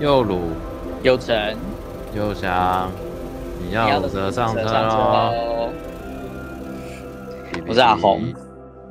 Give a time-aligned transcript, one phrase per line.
[0.00, 0.56] 又鲁，
[1.02, 1.54] 又成，
[2.14, 2.90] 又翔，
[3.60, 5.70] 你要车上车喽！
[7.68, 8.32] 我是阿红，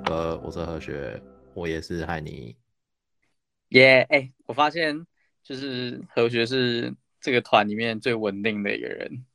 [0.05, 1.19] 呃，我是何学，
[1.55, 2.55] 我也是海尼。
[3.69, 5.03] 耶，哎，我发现
[5.41, 9.25] 就是何学是这个团里面最稳定的一个人。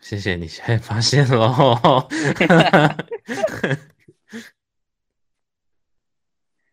[0.00, 1.74] 谢谢你，现在发现喽。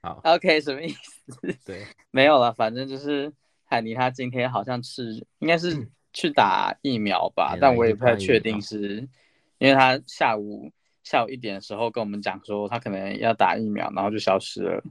[0.01, 1.41] 好，OK，什么意思？
[1.65, 3.33] 对，没有了，反正就是。
[3.65, 9.09] 海尼他今天好像是应该是去打疫苗吧，嗯、但我也不太确定是，是
[9.57, 10.71] 因为他下午
[11.03, 14.83] 下午一点的时候跟我们讲说他可能要打疫苗，然后就消失了。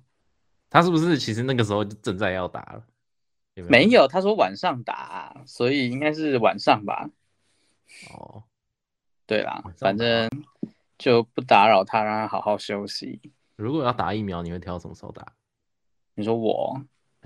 [0.69, 2.84] 他是不是其实那个时候就正在要打了？
[3.55, 7.09] 有没有，没有，他说晚上打，所以应该是晚上吧。
[8.11, 8.42] 哦，
[9.25, 10.28] 对啦，反正
[10.98, 13.20] 就不打扰他，让他好好休息。
[13.55, 15.25] 如果要打疫苗，你会挑什么时候打？
[16.17, 16.83] 你说我？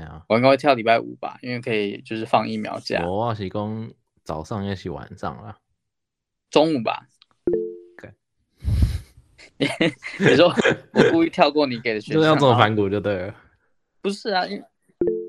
[0.06, 3.04] 啊、我应该会跳礼拜五吧，因为可以就是放疫苗假。
[3.06, 3.92] 我是讲
[4.24, 5.58] 早上也是晚上啦，
[6.50, 7.06] 中午吧。
[7.96, 8.12] 对，
[10.20, 10.52] 你说
[10.92, 13.34] 我故意跳过你给的选项， 就要做反骨就对了。
[14.00, 14.62] 不是啊，因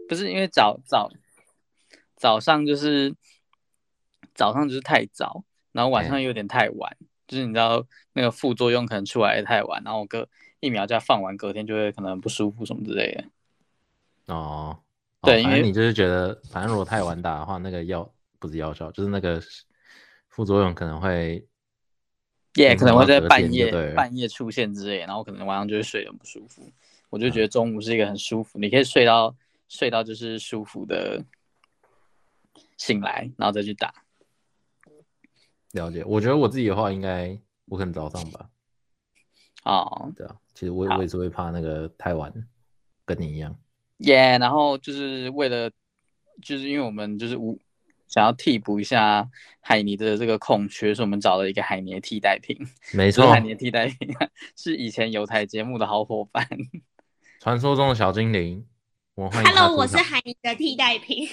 [0.07, 1.09] 不是因为早早
[2.15, 3.15] 早上就是
[4.35, 6.97] 早上就是太早，然后晚上有点太晚，欸、
[7.27, 13.23] 就是你知道那个副作用可能出来的太晚，然后我隔疫苗假放完，隔天就会可能不舒服什么之类的。
[14.29, 14.79] 哦，
[15.21, 19.41] 对，因为你就是觉得，反正如果太晚打的话，那个药不是药效，就是那个
[20.27, 21.45] 副作用可能会，
[22.53, 26.71] 也、yeah, 可能会在半夜半夜出现之类，然后可能晚上就会睡得不舒服。
[27.09, 29.35] 我就觉得中午是一个很舒服，嗯、你可以睡到
[29.67, 31.25] 睡到就是舒服的
[32.77, 33.91] 醒来，然后再去打。
[35.71, 37.35] 了解，我觉得我自己的话，应该
[37.65, 38.49] 我可能早上吧。
[39.63, 42.31] 哦，对啊，其实我我也是会怕那个太晚，
[43.05, 43.55] 跟你一样。
[43.99, 45.71] 耶，yeah, 然后就是为了，
[46.41, 47.59] 就是因为我们就是无
[48.07, 49.29] 想要替补一下
[49.61, 52.57] 海尼的这个空缺，所以我们找了一个海尼的替代品。
[52.93, 54.09] 没错，海尼的替代品
[54.55, 56.47] 是以前有台节目的好伙伴，
[57.39, 58.65] 传说中的小精灵。
[59.15, 61.27] 我欢迎 Hello，我是海尼的替代品。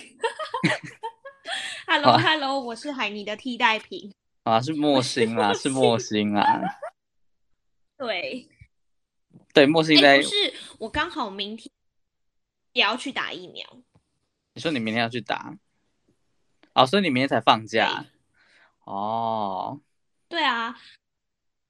[1.86, 4.12] Hello，Hello，我是海尼的替代品。
[4.42, 6.60] 啊，是莫星啊，是莫星啊。
[7.96, 8.48] 对，
[9.54, 10.16] 对，莫星在。
[10.18, 11.70] 不是，我刚好明天。
[12.76, 13.66] 也要去打疫苗。
[14.52, 15.56] 你说你明天要去打？
[16.74, 18.04] 哦，所以你明天才放假？
[18.84, 19.80] 哦，
[20.28, 20.76] 对啊。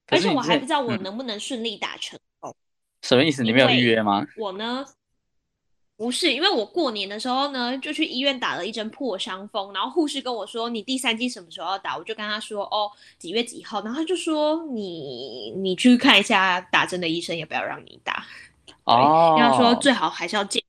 [0.08, 2.50] 而且我还不知道我能不能顺利打成功。
[2.50, 2.54] 嗯。
[3.02, 3.44] 什么意思？
[3.44, 4.26] 你没有预约吗？
[4.36, 4.84] 我呢？
[5.96, 18.26] 不是，因为我过年的时候呢，就去医院打了一针破伤风，然后护士跟我说：“你第三剂什么时候要打？”我就跟他说：“哦，几月几号？”然后他就说：“你你去看一下打针的医生，也不要让你打？”
[18.84, 20.62] 哦，他说最好还是要见。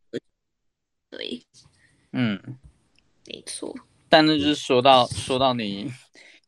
[1.10, 1.42] 对，
[2.12, 2.40] 嗯，
[3.26, 3.76] 没错。
[4.10, 5.92] 但那就是说到说到你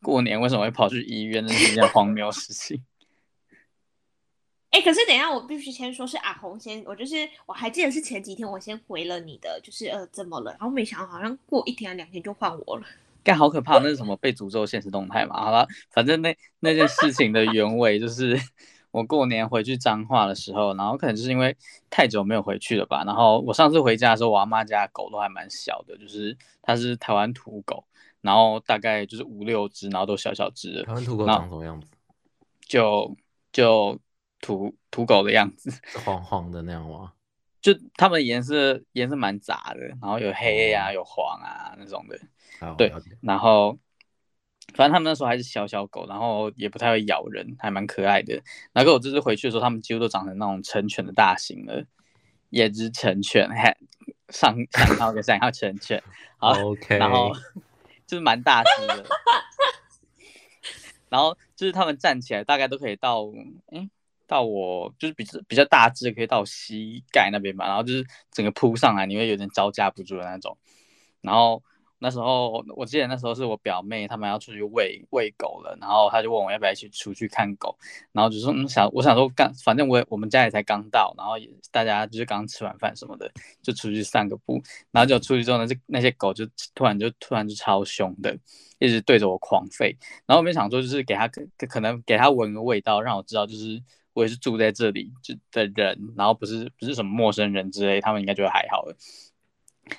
[0.02, 2.84] 过年为什么会跑去医院，那是一件荒谬事情。
[4.72, 10.52] 哎、欸，可是等一下，我必须先说，是阿红先，我就是我还记得是前几天我先回了你的，就是呃怎么了？
[10.52, 12.86] 然后没想到好像过一天两天就换我了，
[13.24, 13.80] 干好可怕！
[13.80, 15.42] 那是什么被诅咒现实动态嘛？
[15.42, 18.40] 好了，反正那那件事情的原委就是。
[18.92, 21.56] 我过年回去彰化的时候，然后可能就是因为
[21.90, 23.04] 太久没有回去了吧。
[23.06, 27.86] 然后我上次回家的时候，我阿妈家的狗都还蛮小的，就是它是台湾土狗，
[28.22, 30.84] 然后大概就是五六只，然后都小小只的。
[30.84, 31.88] 台湾土狗长什么样子？
[32.62, 33.16] 就
[33.52, 34.00] 就
[34.42, 35.72] 土土狗的样子，
[36.06, 37.14] 黄黄的那样吗？
[37.62, 42.20] 就它们颜色颜色蛮杂的，然后有黑啊，有黄啊那种的。
[42.78, 42.92] 对，
[43.22, 43.78] 然后。
[44.80, 48.42] 反正他们那时候还是小小狗，然后也不太会咬人，还蛮可爱的。
[48.72, 51.84] 然后我这次回去的时候，他们几乎都长成那种成犬的大型了，
[52.50, 53.76] 也是成犬，还
[54.30, 56.02] 上上号个三号成犬，
[56.38, 57.34] 好， OK，然后
[58.08, 59.06] 就是蛮大只的。
[61.10, 63.26] 然后就是他们站起来大概都可以到，
[63.74, 63.90] 哎，
[64.28, 67.68] 到我就是比较比较大只，可以到膝盖那边吧。
[67.68, 70.58] 然后就是整个扑上来，你会有点招架不住的那种。
[71.20, 71.62] 然后。
[72.00, 77.78] 那时候我记得那时候是我表妹他们要出去喂喂狗了，然后他就问我要不要一起出去看狗，
[78.12, 83.30] 然后就说嗯想我想说刚反正我我们家也才刚到，然后也大家就是刚吃完饭什么的，
[83.62, 84.62] 就出去散个步，
[84.92, 88.38] 然后就出去之后呢，这那些狗就突然就突然就超凶的，
[88.80, 93.82] 一直对着我狂吠，然后我没想说就是给它可可能给它闻个味道，让我知道就是
[94.14, 98.96] 我也是住在这里就的人，然后不是不是什么陌生人之类，他们应该就还好了。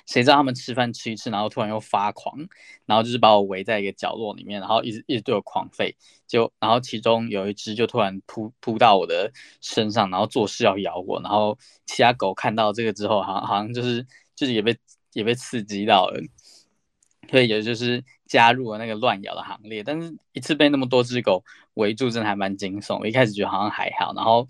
[0.05, 2.37] 谁知道他们吃饭吃一次，然后突然又发狂，
[2.85, 5.95] 然后就是把我围在一个角落里面，然后一直一直对我狂吠，
[6.27, 14.05] 就然后其中有一只就突然扑扑到我的身上，然后做事要咬我，然后其他狗看到这个之后，好像好像就是
[14.35, 14.77] 就是也被
[15.13, 16.21] 也被刺激到了，
[17.29, 19.83] 所以也就是加入了那个乱咬的行列。
[19.83, 21.43] 但是一次被那么多只狗
[21.75, 22.99] 围住，真的还蛮惊悚。
[22.99, 24.47] 我一开始觉得好像还好，然后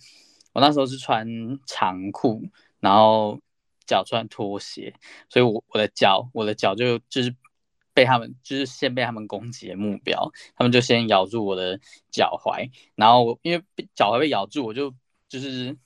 [0.53, 1.27] 我那时候是穿
[1.65, 2.43] 长裤，
[2.79, 3.39] 然后
[3.91, 4.93] 脚穿拖鞋，
[5.29, 7.35] 所以我我的脚我的脚就就是
[7.93, 11.77] 被他们就是先被他们攻击的目标，他们就先咬住我的
[12.09, 14.93] 脚踝，然后因为脚踝被咬住，我就
[15.27, 15.77] 就是。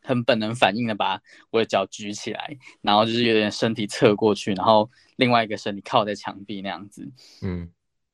[0.00, 1.20] 很本能反应的把
[1.50, 7.10] 我的脚举起来，然后就是有点身体侧过去，然后另外一个身体靠在墙壁那样子。
[7.42, 7.70] 嗯，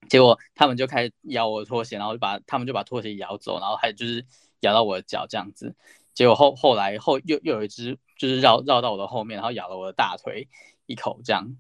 [0.09, 4.27] 结果他们就开始咬我的拖鞋，然后就把他们就把拖鞋咬走，然后还就是
[4.61, 5.77] 咬到我的脚这样子。
[6.15, 10.49] 结果后后来后又又有一只就是绕绕到我的后面，然后咬了我的大腿
[10.87, 11.57] 一口这样。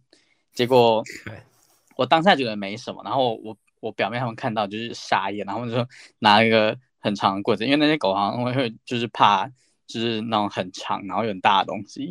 [0.52, 1.02] 结果
[1.96, 5.86] 我当下觉得没什么，然后我我表妹他们看到就是傻眼，然后就
[6.20, 9.50] 拿一个很长的棍子，因为那些狗好像会就是怕。
[9.86, 12.10] 就是那种很长，然后有很大的东西，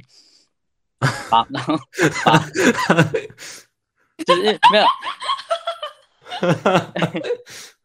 [1.32, 1.76] 把，然后
[2.24, 2.38] 把，
[4.24, 4.86] 就是没有，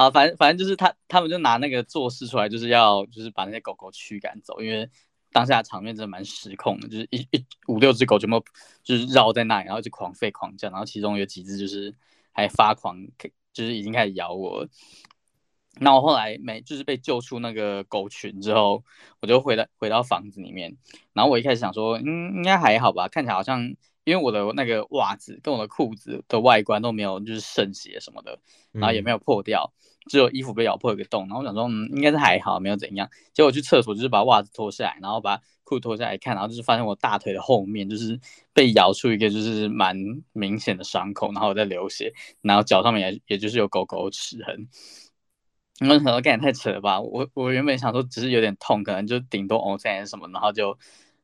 [0.00, 4.88] 好，反正反正就是他他们就拿那个做事出来，就是要就是把那些狗狗驱赶走，因为
[5.30, 8.42] 当下场面真的蛮失控的，就是一一五六只狗全部
[8.82, 11.94] 就是绕在那里，然后就狂吠狂叫，然后其中有几只就是
[12.32, 12.96] 还发狂，
[13.52, 14.66] 就是已经开始咬我。
[15.80, 18.82] 那我后来没就是被救出那个狗群之后，
[19.20, 20.78] 我就回到回到房子里面。
[21.12, 23.60] 然后我一开始想说，嗯，应该还好吧，看起来好像
[24.04, 28.40] 因为我的那个袜子跟我的裤子的外观都没有就是渗血什么的，
[28.72, 29.72] 然后也没有破掉，
[30.08, 31.22] 只有衣服被咬破一个洞。
[31.22, 33.08] 然后我想说，嗯，应该是还好，没有怎样。
[33.32, 38.18] 结果去厕所就是把袜子脱下来，然后把裤脱下来看，然后就是发现我大腿的后面就是
[38.52, 39.96] 被咬出一个就是蛮
[40.32, 42.12] 明显的伤口，然后我在流血，
[42.42, 44.68] 然后脚上面也也就是有狗狗齿痕。
[45.82, 47.00] 你们可能感觉太扯了吧？
[47.00, 50.76] 我我原本想说只是有点痛，可能就顶多凹陷什么，然后就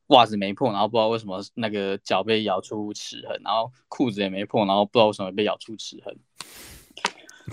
[0.06, 6.16] 袜子没破，然后不知道为什么那个脚被咬出齿痕，然后裤子也没破，然后不知道为什么被咬出齿痕。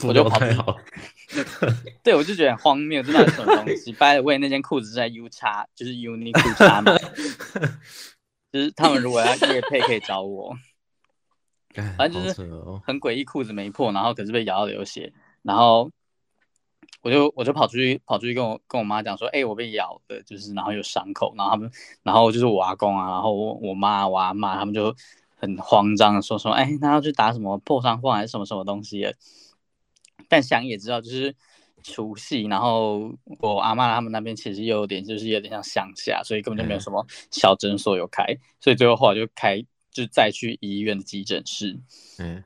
[0.04, 0.78] 我就跑太好，
[2.04, 6.98] 对，我就觉得很荒谬，这到底什么东西？By the way，那件裤子是在 U 叉，就是 Uniqlo 叉嘛，
[8.51, 10.56] 就是他们如果要夜配可以找我。
[11.98, 12.42] 反正就是
[12.86, 15.92] 很诡异，裤子没破，然后可是被咬到流血，然后。
[17.01, 21.69] 我就我就跑出去跑出去跟我跟我妈讲说，哎、欸，我被咬的，就是然后有伤口，然后他们，
[22.01, 24.96] 然后就是我阿公啊，然后我我妈我阿妈他们就
[25.36, 29.06] 很慌张的说说，哎、欸，那要去打什么破伤风还是什么什么东西？
[30.30, 31.36] 但想也知道，就是
[31.84, 38.25] 除夕，然后我阿妈他们那边其实又有点就是有点像乡下，所以根本就没有什么小诊所有开，
[38.60, 41.80] 所以最后后来就开就再去医院的急诊室，
[42.20, 42.44] 嗯，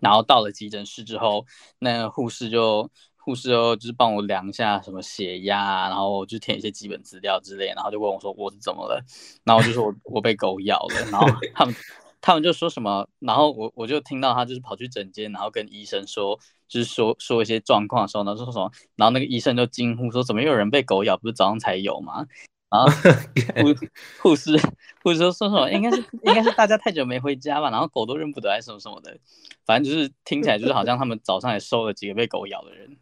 [0.00, 1.46] 然后到了急诊室之后，
[1.78, 2.90] 那护士就。
[3.20, 9.04] 护士哦，就是帮我量一下什么血压，然后就填一些基本资料之类，然后就问我说我是怎么了，
[9.44, 11.74] 然后我就说我我被狗咬了，然后他们
[12.20, 16.38] 他们就说什么，然后我我就听到他就是跑去诊间，然后跟医生说，
[16.68, 22.26] 就是说说一些状况的时候呢，说什么，然后那个医生就惊呼说怎么又有人被狗咬，不是早上才有吗？
[22.70, 22.86] 然后
[23.62, 23.74] 护
[24.20, 24.58] 护士
[25.02, 29.16] 护士说说什么，应该是应该是大家太久没回家吧，然后狗都认不得还是什么什么的，
[29.64, 32.98] 反正就是听起来就是好像他们早上也收了几个被狗咬的人。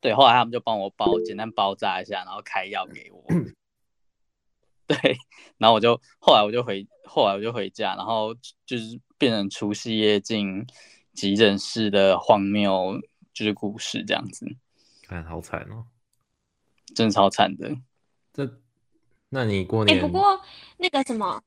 [0.00, 3.24] 对，后来他们就帮我包，简单包扎一下，然后开药给我。
[5.02, 5.16] 对，
[5.58, 8.34] 然后我就后来我就回，后来我就回家，然后
[8.66, 10.66] 就是变成除夕夜进
[11.12, 13.00] 急诊室的荒谬，
[13.32, 14.46] 就是故事这样子。
[15.02, 15.86] 看，好惨哦，
[16.94, 17.76] 真的超惨的。
[18.32, 18.60] 这，
[19.28, 19.98] 那你过年？
[19.98, 20.40] 哎，不过
[20.78, 21.42] 那个什么，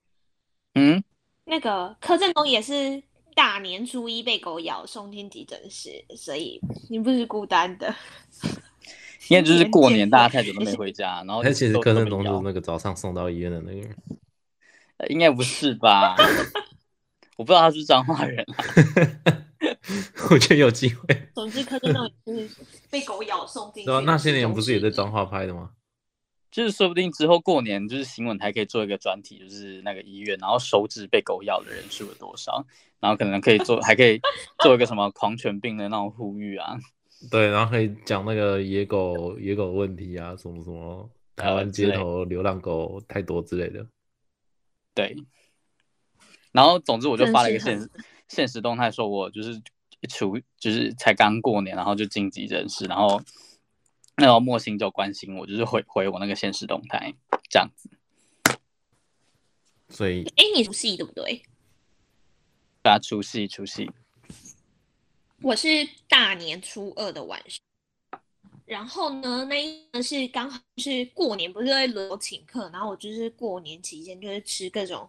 [0.75, 1.03] 嗯，
[1.45, 3.03] 那个柯震东也是。
[3.37, 7.93] 大年初一被狗咬送进急诊室，所以你不是孤单的。
[9.29, 13.95] 因为就是过年大家太久都没 回家，然后他其实柯震东就是那个早上送到医院的那个人，
[15.09, 16.15] 应该不是吧？
[17.37, 18.45] 我不知道他是彰化人，
[20.31, 21.29] 我觉得有机会。
[21.35, 22.49] 总之柯震东就是
[22.89, 23.85] 被狗咬送进。
[23.85, 25.71] 对啊，那些年不是也在彰化拍的吗？
[26.49, 32.65] 就是说不定之后过年，就是新闻台可以做一个专题，就是那个医院，然后手指被狗咬的人数有多少，
[32.99, 34.19] 然后可能可以做，还可以
[34.63, 36.77] 做一个什么狂犬病的那种呼吁啊。
[37.29, 43.85] 对，然后可以讲那个野狗野狗问题啊，什么什么台湾街头流浪狗太多之类的。
[44.93, 45.15] 对。
[46.51, 47.89] 然后总之我就发了一个现
[48.27, 49.61] 现实动态，说我就是
[49.99, 53.21] 一出就是才刚过年，然后就晋级人事，然后。
[54.19, 57.13] 那个莫心就关心我，就是回回我那个现实动态
[57.51, 57.87] 这样子。
[59.89, 61.43] 所以，哎，你除夕对不对？
[62.81, 63.91] 对啊，除夕除夕。
[65.43, 65.67] 我是
[66.09, 67.59] 大年初二的晚上。
[68.65, 75.07] 然后呢，那一个是刚好是过年，不是会轮流请客，然后我就是过年期间就是吃各种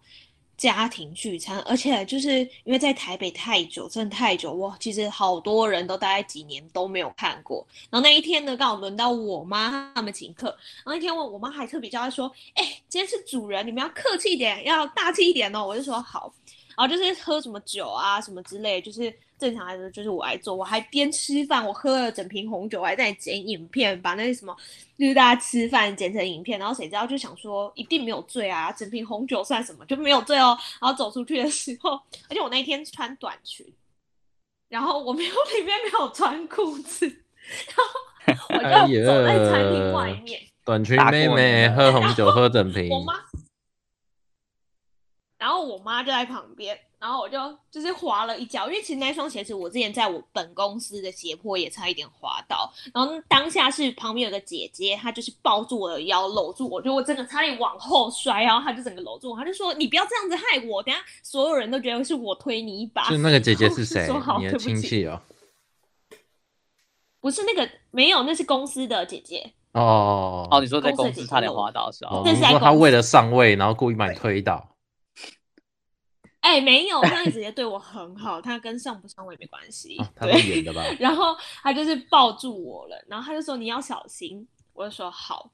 [0.57, 4.77] 家庭聚餐，而且就是因为在台北太久，真的太久哇！
[4.79, 7.67] 其实好多人都大概几年都没有看过。
[7.91, 10.49] 然后那一天呢，刚好轮到我妈他们请客。
[10.85, 16.33] 然后那天我我妈还特别交代说：“哎、今天是主人，你们要客气一点，要大气一点哦。”我就说好。
[16.79, 19.13] 然后就是喝什么酒啊，什么之类，就是。
[19.39, 24.53] 正常来说就是我来做，我还边吃饭，我喝了整瓶红酒，我还在剪影片，把那些什么
[24.99, 30.59] 就是大家吃饭剪成影片，然后谁知道就想说一定没有醉啊，整瓶红酒算什么就没有醉哦。
[30.81, 31.93] 然后走出去的时候，
[32.29, 33.65] 而且我那一天穿短裙，
[34.69, 43.15] 然后我没有 里面没有穿裤子，然后我就走在餐厅外面，哎、短裙妹妹喝红酒喝整瓶，我妈，
[45.39, 46.79] 然后我妈就在旁边。
[47.01, 47.39] 然后我就
[47.71, 52.69] 就是滑了一跤，因为其实那双鞋子我之前在我本公司的斜坡也差一点滑倒。
[52.93, 64.09] 然后当下是旁边有个姐姐，她就是抱住我的腰，搂住我，就我真的差点往后摔，然后她就整个搂住我，她就说：“你不要这样子害我，等下所有人都觉得是我推你一把。”就那个姐姐是谁？
[64.41, 65.23] 你的亲戚哦？
[67.21, 69.53] 不是那个，没有，那是公司的姐姐。
[69.71, 72.23] 哦哦，你说在公司差点滑倒是吧？
[72.25, 74.75] 你说她为了上位，然后故意把你推倒。
[76.49, 80.01] 哎、欸，没有，那个姐姐对我很好，他跟上不上位没关系。
[80.17, 80.83] 他是演的吧？
[80.99, 85.51] 然后他就是抱住我了，然后他就说你要小心，我就说好。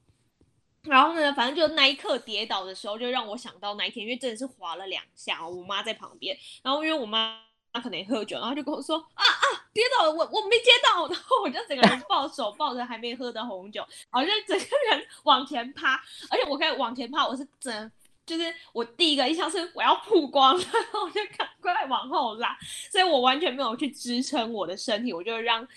[0.83, 7.41] 然后呢，反正就那一刻跌倒的时候，就让我想到那一天，因为真的是滑了两下，我妈在旁边，然后因为我妈
[7.73, 15.95] 她可能喝酒，然后就跟我说啊啊，跌倒了，我我没接到， 然后我就整个人抱手抱着还没喝的红酒，然后就整个人往前趴，
[16.29, 17.91] 而且我可以往前趴，我是真。
[18.25, 22.57] 就是我第一个印象是我要曝光， 然后我就赶快往后拉，
[22.91, 25.67] 所以我完全没有去支撑我的身体，我就让。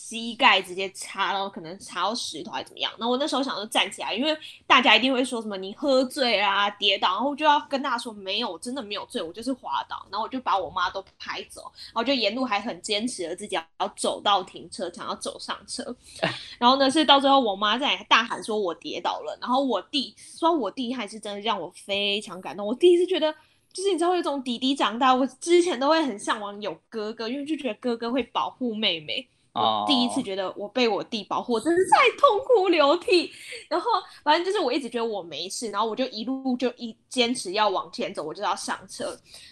[0.00, 2.90] 膝盖直接插到，可能插到石头还是怎么样？
[2.98, 10.06] 那我那时候想说站起来，因为大家一定会说什么你喝醉啊、跌倒，然后我就要跟大家说没有，我真的没有醉，我就是滑倒。
[10.10, 15.94] 然后我就把我妈都拍走，然后就沿路还很坚持的自己要走到停车场，要走上车。
[16.58, 22.64] 然后呢，是到最后我妈在大喊说我跌倒了，然后我弟说我弟还是真的让我非常感动。
[22.64, 23.34] 我第一次觉得，
[23.72, 29.28] 就是你知道有一种弟弟长大，我之前都会很向往有哥哥，因为就觉得哥哥会保护妹妹。
[29.54, 33.32] 我第一次觉得我被我弟保护，我真是在痛哭流涕。
[33.68, 33.90] 然后
[34.22, 39.06] 反正就是我一直觉得我没事，然后我就一路就一坚持要往前走，我就要上车。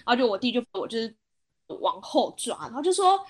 [0.04, 1.14] 然后就我弟就我就是
[1.66, 3.24] 往后抓，然后就说：“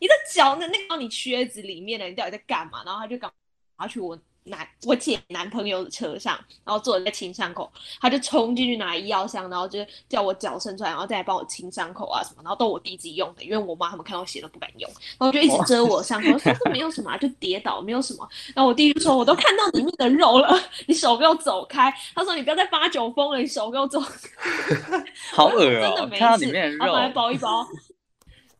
[0.00, 0.66] 你的脚呢？
[0.68, 3.30] 那个你靴子里面的，你到底在干嘛？”然后他就赶
[3.78, 4.18] 拿去我。
[4.46, 18.28] 男我姐男朋友的车上，然后坐在清伤口，他就冲进去拿医药箱，然后就叫我脚伸出来，然后再来帮我清伤口啊什么，然后都我弟自己用的，因为我妈他们看到血都不敢用，然后就一直遮我伤口，说这没有什么啊，就跌倒没有什么。
[18.54, 20.54] 然后我弟就说，我都看到里面的肉了，
[20.86, 21.90] 你手给我走开。
[22.14, 25.04] 他说你不要再发酒疯了，你手给我走开。
[25.32, 27.66] 好恶哦，真的没事，看到里面的肉，来包一包，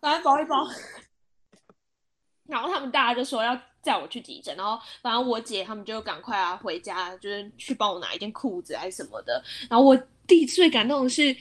[0.01, 0.67] 来包一包。
[2.49, 3.61] 然后他们大家就说要。
[3.85, 9.41] 载我去急诊，然后反正我姐他们就赶快啊回家，就是去帮我拿一件裤子还是什么的。
[9.69, 11.37] 然后我弟最感动的是，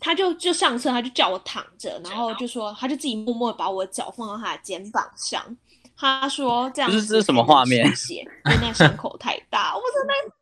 [0.00, 5.56] 他就就上车，他就叫我躺着，然后就说他就自己默默把我脚放到他的肩膀上，
[5.96, 7.94] 他说这样子这是什么画面？
[7.94, 10.34] 血，因为那伤口太大，我真的。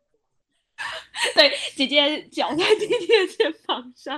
[1.35, 4.15] 对，姐姐脚在弟弟的肩膀上，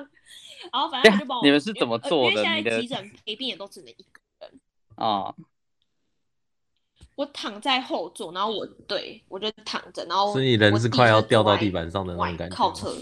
[0.71, 1.43] 然后反正他就帮我。
[1.43, 2.37] 你们是怎么做的？
[2.37, 4.59] 因为现在急诊陪病也都只能一个人
[4.95, 5.35] 啊。
[7.15, 12.93] 我躺在后座，然后我对我就躺着，然后所以人是快要掉到地板上的那种感觉，靠车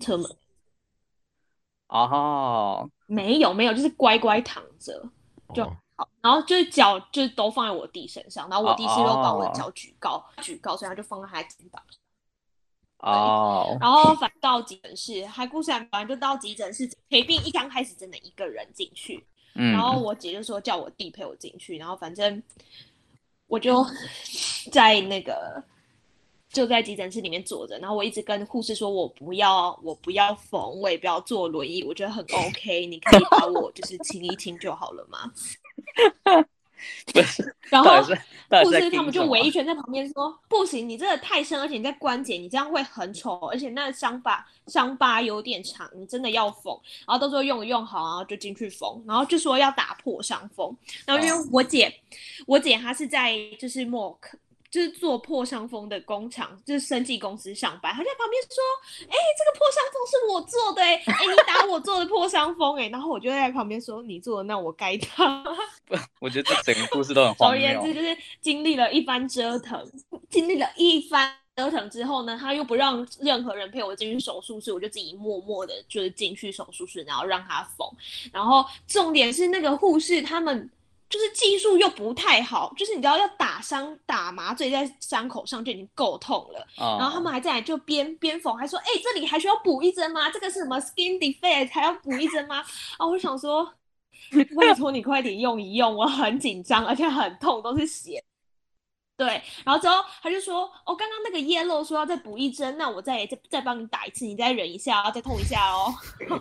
[0.00, 0.28] 车门。
[1.86, 5.08] 哦，没有没有，就是乖乖躺着
[5.54, 12.00] 就好，哦、然后就是脚就是都放在我弟身上，然后我弟是又把我的脚举高、哦、举高，所以他就放在他的肩膀上。
[12.98, 19.24] 哦，然后反到急诊室，还故事还完，就到急诊室陪病，一刚开始真的一个人进去，
[19.54, 22.42] 嗯、然后我姐就说叫我弟陪我进去，然后反正。
[23.50, 23.84] 我就
[24.70, 25.62] 在那个
[26.48, 35.32] 就在急诊室里面坐着，然后我一直跟护士说，我不要，我不要缝，我也不要坐轮椅，我觉得很 OK，你可以把我就是亲一亲就好了嘛？
[37.12, 50.76] 不 是，然后护士他们就围一圈在旁边说：“不行，你这个太深，而且你在关节，你这样会很丑，而且那个伤疤伤疤有点长，你真的要缝。”然后到时候用一用好，然后就进去缝，然后就说要打破伤风。
[51.06, 51.92] 然后因为我姐，
[52.46, 54.38] 我姐她是在就是默克。
[54.70, 57.92] 就是做破伤风的工厂，就是生技公司上班。
[57.92, 58.62] 他在旁边说
[59.10, 65.42] ：“哎、欸，这个破伤风是我做的、欸，哎、欸，你打我做的破伤风、欸，哎。”然后我就在旁边说：“你做的，那我该打。”
[65.86, 67.58] 不，我觉得这整个故事都很荒谬。
[67.58, 69.84] 总而言之，就是经历了一番折腾，
[70.30, 77.88] 经历了一番折腾之后呢，他又不让任何人陪我进去手术室，我就自己默默的，就是进去手术室，然后让他缝。
[78.32, 80.70] 然后重点是那个护士他们
[81.10, 90.30] 就是技术又不太好，就是你知道要打伤打麻醉在伤口上就已经够痛了，哦、然后他们还在来就边边缝，还说：“哎、欸，这里还需要补一针吗？
[90.30, 92.64] 这个是什么 skin defect 还要补一针吗？”
[92.96, 93.74] 啊，我想说，
[94.56, 98.22] 拜托你快点用一用，我很紧张，而且很痛，都是血。
[99.20, 99.28] 对，
[99.66, 105.92] 然后之后他就说：“哦，刚刚那个 yellow 说要再补一针，那我再再再帮你打一次，你再忍一下，再痛一下哦。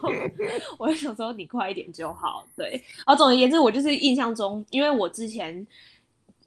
[0.79, 2.45] ”我就想说你快一点就好。
[2.55, 5.67] 对，然后总而言之，我就是印象中，因为我之前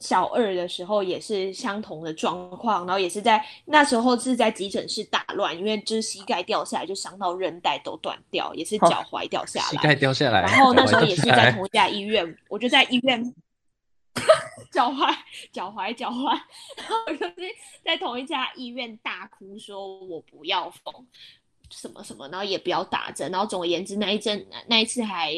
[0.01, 10.41] 小二的时候也是相同的状况，然后也是在那时候是在急诊室打乱，因为就是膝盖掉下来就伤到韧带都断掉，也是脚踝掉下来，膝盖掉下来。
[10.41, 13.35] 然后那时候也是在同一家医院，我就在医院。
[14.73, 15.15] 脚踝，
[15.53, 16.31] 脚踝，脚踝，
[16.77, 21.07] 然后就是在同一家医院大哭，说我不要缝
[21.71, 25.35] 什么什么，然后也不要打针，然后总而言之那一阵那一次还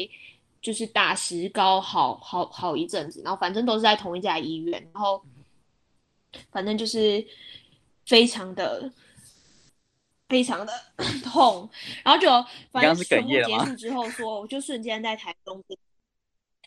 [0.61, 5.21] 就是打石膏好好好一阵子，然后反正都是在同一家医院，然后
[6.49, 7.23] 反正就是
[8.05, 8.91] 非常的
[10.29, 10.73] 非常的
[11.23, 11.69] 痛，
[12.03, 12.29] 然后就
[12.71, 15.63] 反正全部结束之后说，我就瞬间在台中。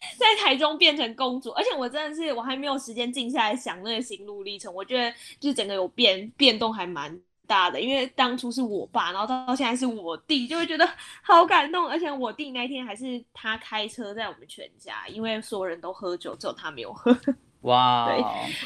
[0.19, 4.73] 在台中变成公主，而且我真的是我还没有时间静下来想那个心路历程。
[4.73, 10.89] 我觉得就是整个有变变动还蛮大的，因为当初是我爸，然后到现在是我弟，就会觉得
[11.23, 11.89] 好感动。
[11.89, 17.17] 而且我弟那天还是他开车在我们全家，因为所有人都喝酒，只有他没有喝。
[17.63, 18.23] 哇，对，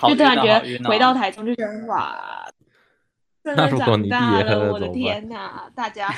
[0.09, 2.47] 就突然觉得回到台中就觉得哇，
[3.43, 6.15] 真的长大了，我的天哪，大家。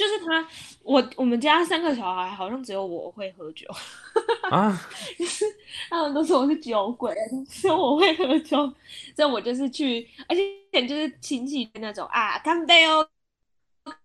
[0.00, 0.48] 就是他，
[0.82, 3.66] 我我们家三个小孩好像只有我会喝酒
[4.50, 4.74] 啊，
[5.18, 5.44] 就是
[5.90, 7.14] 他们都说我是酒鬼，
[7.50, 8.56] 说我会喝酒，
[9.14, 13.06] 所以我就是去，而且就是亲戚那种啊，干杯哦，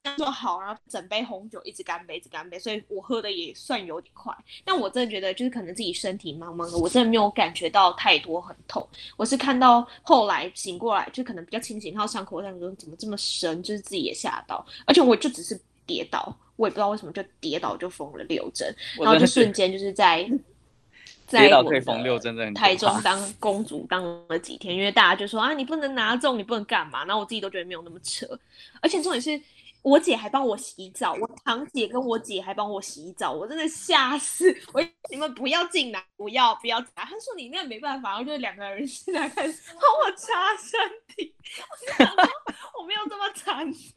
[0.03, 4.35] 刚说好，然后整杯红酒一直干杯，一直干杯，所以我喝的也算有点快。
[4.65, 8.85] 但我真的觉得，就是可能自己身体茫茫的，我真的没有感觉到太多很痛。
[9.15, 15.57] 我是看到后来醒过来，就可能比较清醒，然后伤口上说怎么这么深，就是自己也吓到，而且我就只是。
[15.85, 20.29] 跌倒，我也不知道为什么就跌倒就缝了六针，然后就瞬间就是在
[21.27, 21.81] 在我的
[22.53, 28.27] 台中当公主当了几天，因为大家就说啊，你不能拿重，你不能干嘛，然后我自己都觉得没有那么扯，
[28.79, 29.41] 而且重点是
[29.81, 40.79] 我姐还帮我洗澡，我堂姐跟我姐还帮我洗澡，我真的吓死，我你们不要进来，不要不要进来，他说你那没办法，然后就两个人现在开始帮我擦身
[41.15, 41.33] 体，
[41.71, 42.23] 我就想说
[42.79, 43.91] 我没有这么残废。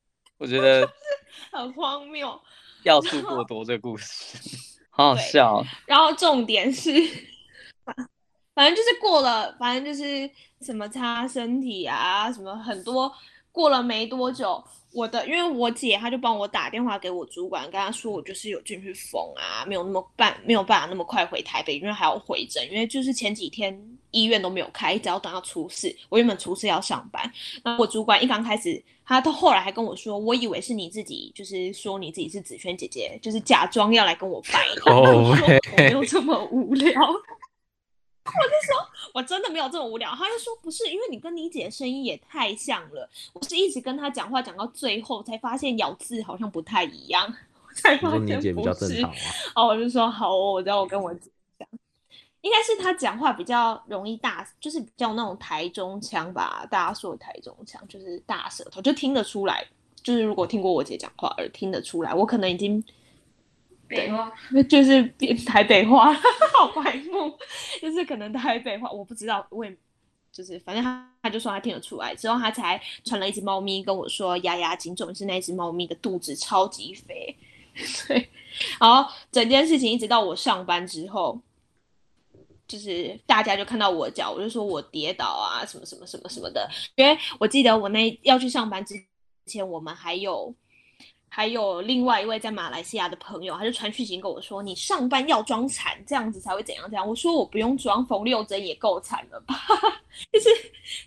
[0.36, 0.90] 我觉得
[1.50, 2.40] 很荒谬，
[2.84, 4.38] 要素过多这故事，
[4.90, 5.64] 好好笑。
[5.86, 6.90] 然后重点是，
[8.54, 13.12] 反正就是过了，反正就是什么擦身体啊，什么很多，
[13.50, 14.62] 过了没多久。
[14.92, 27.22] 我的，因为我姐她就帮我打电话给我主管，跟她说我就是有进去缝啊，没有那么办，没有办法那么快回台北，因为还要回诊，因为就是前几天医院都没有开，只要等到初四，我原本初四要上班。
[27.62, 34.96] 然后我主管一刚开始，他到后来还跟我说，我以为是你自己，就是说你自己是子萱姐姐，就是假装要来跟我拜年。
[34.96, 36.92] Oh, 我说我没有这么无聊。
[38.26, 40.10] 我就说，我真的没有这么无聊。
[40.10, 43.08] 他就说，不是，因为你跟你姐的声音也太像了。
[43.32, 47.26] 我是一直跟他讲话讲到最后，才发现咬字好像不太一样，
[47.66, 48.36] 我才发现不是。
[48.36, 49.16] 你姐比较正常啊。
[49.56, 51.66] 哦，我就说好哦，我知道我跟我姐讲，
[52.42, 56.66] 应该是他讲话比较容易大，就是比较那种台中腔吧。
[56.70, 59.66] 大家说的台中腔就是大舌头，就听得出来。
[60.02, 62.84] 就是如果听过我姐讲话而听得出来，我可能已经。
[63.90, 66.12] 对，就是变台北话，
[66.56, 67.36] 好白目，
[67.82, 69.76] 就是可能台北话，我不知道，我也
[70.30, 77.36] 就是反正他他就说他听得出来，之后他才传了一只猫咪跟我说，丫丫警总是那只猫咪的肚子超级肥，
[78.06, 78.30] 对，
[78.78, 81.40] 然后整件事情一直到我上班之后，
[82.68, 88.94] 就是大家就看到我脚，我就说我跌倒啊，什么什么什么什么的，因为我记得我那要去上班之
[89.46, 90.54] 前，我们还有。
[91.32, 99.54] 还有另外一位在马来西亚的朋友，他就传讯息跟我说：“你上班要装惨，这样子才会怎样怎样。”我说：“我不用装，缝六针也够惨了吧？
[100.32, 100.48] 就是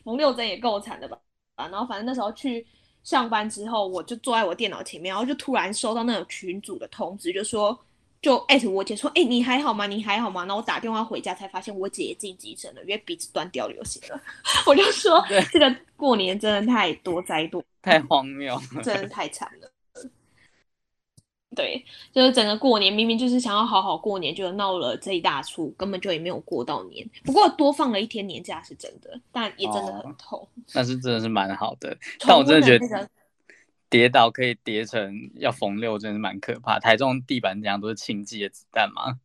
[0.02, 1.18] 缝六针也够惨了吧？”
[1.56, 2.66] 啊然后反正那时候去
[3.04, 7.78] 上班之后，我就坐在我电脑前面，然后就突然收到那种群组的通知，就说
[8.22, 9.86] 就艾特我姐说：“哎、欸，你还好吗？
[9.88, 14.22] 你还好吗？”然后我打电话回家才发现我姐也进急诊了，因为鼻子断掉流血了。
[14.66, 19.70] 我就说：“这个过年真的太多灾多，太荒谬，真的太惨了。”
[21.56, 27.08] 对，就是整个过年明明就是想要好好过年，就闹了这一大出，根本就也没有过到年。
[27.24, 30.48] 不过多放了一天年假是真的，但也真的很痛。
[30.74, 33.10] 那、哦、是真的是蛮好的，但我真的觉得
[33.90, 36.80] 跌倒可以跌成要缝六，真的是蛮可怕。
[36.80, 39.20] 台中地板这样都是庆忌的子弹吗？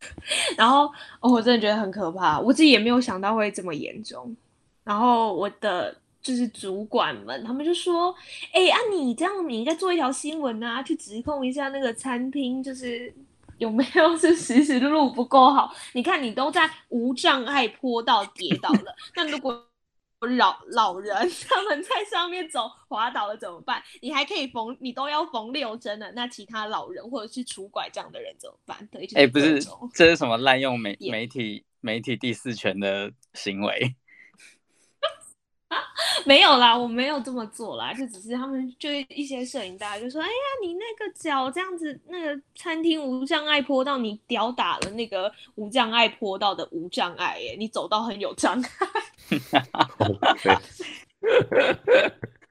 [0.56, 0.86] 然后、
[1.20, 4.36] 哦、我真的觉得很可怕，我自己也没有想到会这么严重。
[4.84, 5.96] 然后我的。
[6.28, 8.14] 就是主管们，他们就说
[8.52, 13.10] ：“哎、欸，啊，你这样，你应该做一条新闻啊，去指控一下那个餐厅，就是
[13.56, 15.74] 有没有 是实时路不够好？
[15.94, 19.66] 你看你都在无障碍坡道跌倒了，那如果
[20.36, 21.16] 老老人
[21.48, 23.82] 他们在上面走滑倒了怎么办？
[24.02, 28.86] 你还可以缝，你都要缝六针了，那其他老人或者是拄拐杖的人怎么办？
[28.92, 29.64] 对，哎、欸，不是，
[29.94, 33.96] 这是什么滥用媒媒体媒体第四权的行为？”
[36.26, 48.70] 没有啦，我没有这么做啦，就只是他们就一些摄影大家就说：“哎呀，你那个脚这样子，那个餐厅无障碍坡道，你屌打了那个无障碍坡道的无障碍耶，你走到很有障碍。”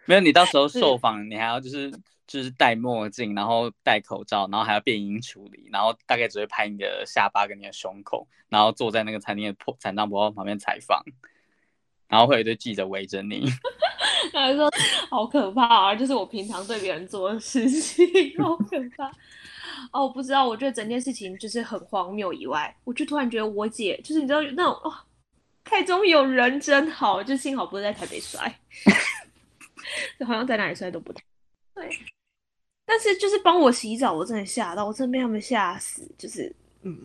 [0.06, 1.92] 没有，你到时候受访，你还要就是
[2.26, 11.04] 就是戴墨镜，然后戴口罩，然后还要变音处理，然后大概只会拍你的下巴跟你的胸口，然后坐在那个餐厅的破残障坡道旁边采访。
[12.08, 13.46] 然后会有一堆记者围着你，
[14.32, 14.70] 他说
[15.10, 15.96] ：“好可怕啊！
[15.96, 18.06] 就是我平常对别人做的事情，
[18.40, 19.12] 好可怕。”
[19.92, 22.34] 哦，我不知道，我觉得整件事情就是很荒谬。
[22.34, 24.94] 以外，我就突然觉得我姐就是你知道那种哦，
[25.64, 28.54] 台中有人真好，就幸好不是在台北摔，
[30.20, 31.22] 就 好像在哪里摔都不太
[31.76, 31.90] 对。
[32.86, 36.98] 但是就是帮我洗澡，我真的吓到，我真的被他们吓死，就是嗯。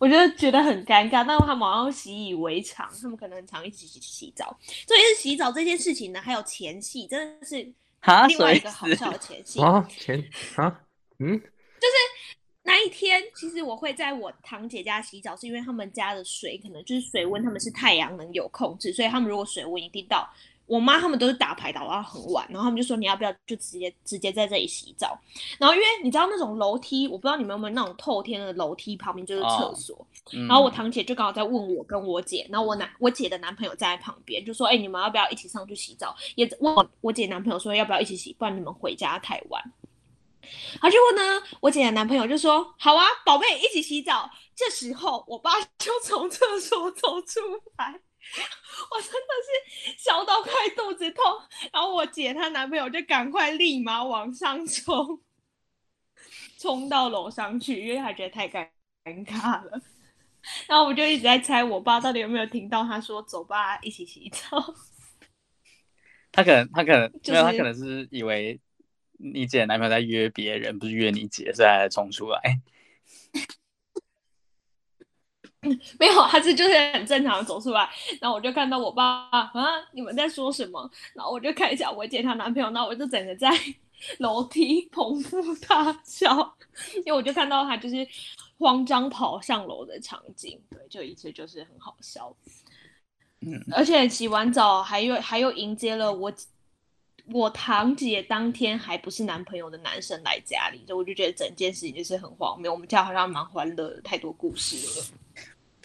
[0.00, 4.56] 我觉得觉得很尴尬，但是他们好像习以为常，他们可能很常一起洗洗澡。
[4.86, 7.56] 所以是洗澡这件事情呢，还有前戏，真的是
[8.28, 10.22] 另外一个好笑的前戏啊前
[10.56, 10.80] 啊
[11.18, 11.94] 嗯，就是
[12.62, 20.28] 那一天，其实我会在我堂姐家洗澡，是因为他们家的水可能就是水温，他们是太阳能有控制，所以他们如果水温一定到。
[20.66, 25.18] 我妈他们都是打牌打到很晚，然后他们就说，你要不要就直接直接在这里洗澡？
[25.58, 29.94] 然后因为你知道那种楼梯，我不知道你们有没有那种透天的楼梯旁边就是厕所。
[29.96, 39.62] Oh, 然后我堂姐就刚好在问我跟我姐，然后我男我姐的男朋友站在旁边，就说：“哎、欸，你们要不要一起上去洗澡？”也问我姐男朋友说要不要一起洗，不然你们回家太晚。
[40.80, 47.40] 好，结果呢，我姐的男朋友就说：“好啊，宝贝，一起洗澡。”这时候我爸就从厕所走出
[47.76, 48.00] 来。
[48.90, 51.22] 我真的是笑到快肚子痛，
[51.72, 55.20] 然后我姐她男朋友就赶快立马往上冲，
[56.58, 58.68] 冲到楼上去，因为他觉得太尴
[59.04, 59.80] 尴尬了。
[60.66, 64.74] 然后我就一直在猜，我爸到底有没有听到他说“走吧，一起洗澡”。
[66.32, 68.60] 他可能，他可能， 就是、没有，他可能是以为
[69.12, 72.60] 你姐男朋友在约别人，不是约你姐，所以才冲出来。
[75.98, 77.88] 没有，他是就是很正常的走出来，
[78.20, 79.50] 然后我就看到我爸啊，
[79.92, 80.90] 你们在说什么？
[81.14, 83.50] 然后我就看一下我姐她男朋友，然后我就整个在
[84.18, 86.56] 楼梯捧腹大笑，
[86.96, 88.06] 因为我就看到他就是
[88.58, 92.34] 慌张跑上楼的场景，对，就一切就是很好笑。
[93.40, 96.32] 嗯，而且洗完澡还有还有迎接了我
[97.32, 102.70] 我堂姐当天还不是男朋友的男生来家里，就我就觉得整件事情就是很荒谬。
[102.72, 105.06] 我们家好像蛮欢乐的，太多故事了。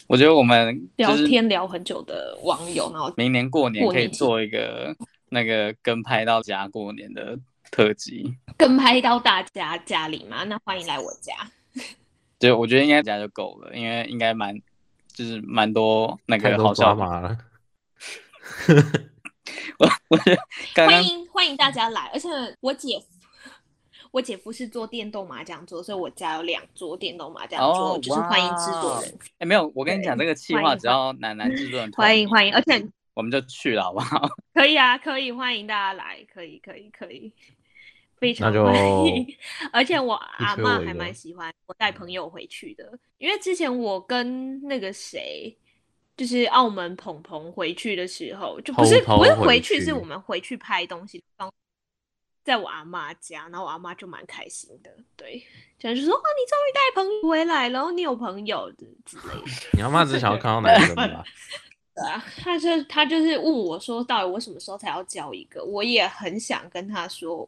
[0.10, 4.96] 我觉得我们聊天聊很久的网友，然后明年过年可以做一个
[5.30, 7.38] 那个跟拍到家过年的
[7.70, 10.44] 特辑，跟拍到大家家里嘛？
[10.46, 11.36] 那欢迎来我家。
[12.40, 14.60] 对，我觉得应该家就够了，因为应该蛮
[15.14, 17.38] 就是蛮多那个好笑嘛了。
[19.78, 20.18] 我我
[20.74, 22.28] 刚刚欢迎欢迎大家来，而且
[22.62, 23.00] 我姐。
[24.12, 29.12] 我姐夫是做电动麻将桌，所以我家有两桌电动麻将桌，oh, 就是欢迎制作人。
[29.34, 34.28] 哎、欸，没有，我跟你讲，这个企划只要楠楠制作人欢迎欢迎，而且我们就去了，好不好？
[34.54, 37.32] 可以啊，可以欢迎大家来，可以可以可以，
[38.18, 39.26] 非常欢迎。
[39.72, 45.56] 而且我 阿妈还蛮喜欢我带朋友回去的，因为之前我跟那个谁，
[46.18, 51.24] 就是澳门鹏鹏回去的时候，就不是不是回去，是我们回去拍东西。
[52.50, 55.40] 在我阿妈家，然后我阿妈就蛮开心的，对，
[55.78, 59.42] 就说啊，你终于带朋友回来了，你有朋友的之类的。
[59.78, 61.24] 你阿妈只想要看到男生吧？
[61.94, 65.64] 对啊，他就他就是问我说，到底我什么时候才要交一个？
[65.64, 67.48] 我也很想跟他说，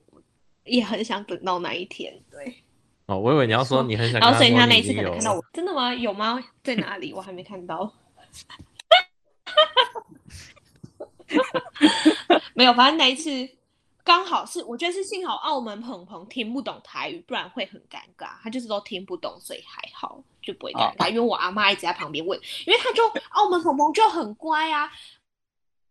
[0.65, 2.13] 也很想等到那一天。
[2.29, 2.61] 对，
[3.07, 5.91] 哦，我以为你要说你很想，然后所以他那一次可能看到我，真的吗？
[5.91, 6.39] 有吗？
[6.63, 7.11] 在哪里？
[7.11, 7.89] 我还没看到。
[12.53, 13.49] 没有，反正那一次。
[14.03, 18.31] 刚好是，我觉得是幸好澳门鹏鹏听不懂台语，不然会很尴尬。
[18.41, 21.05] 他就是都听不懂，所以还好就不会尴尬。
[21.05, 24.91] 哦、因为我阿妈一直在旁边问，因为他就澳门鹏鹏就很乖啊，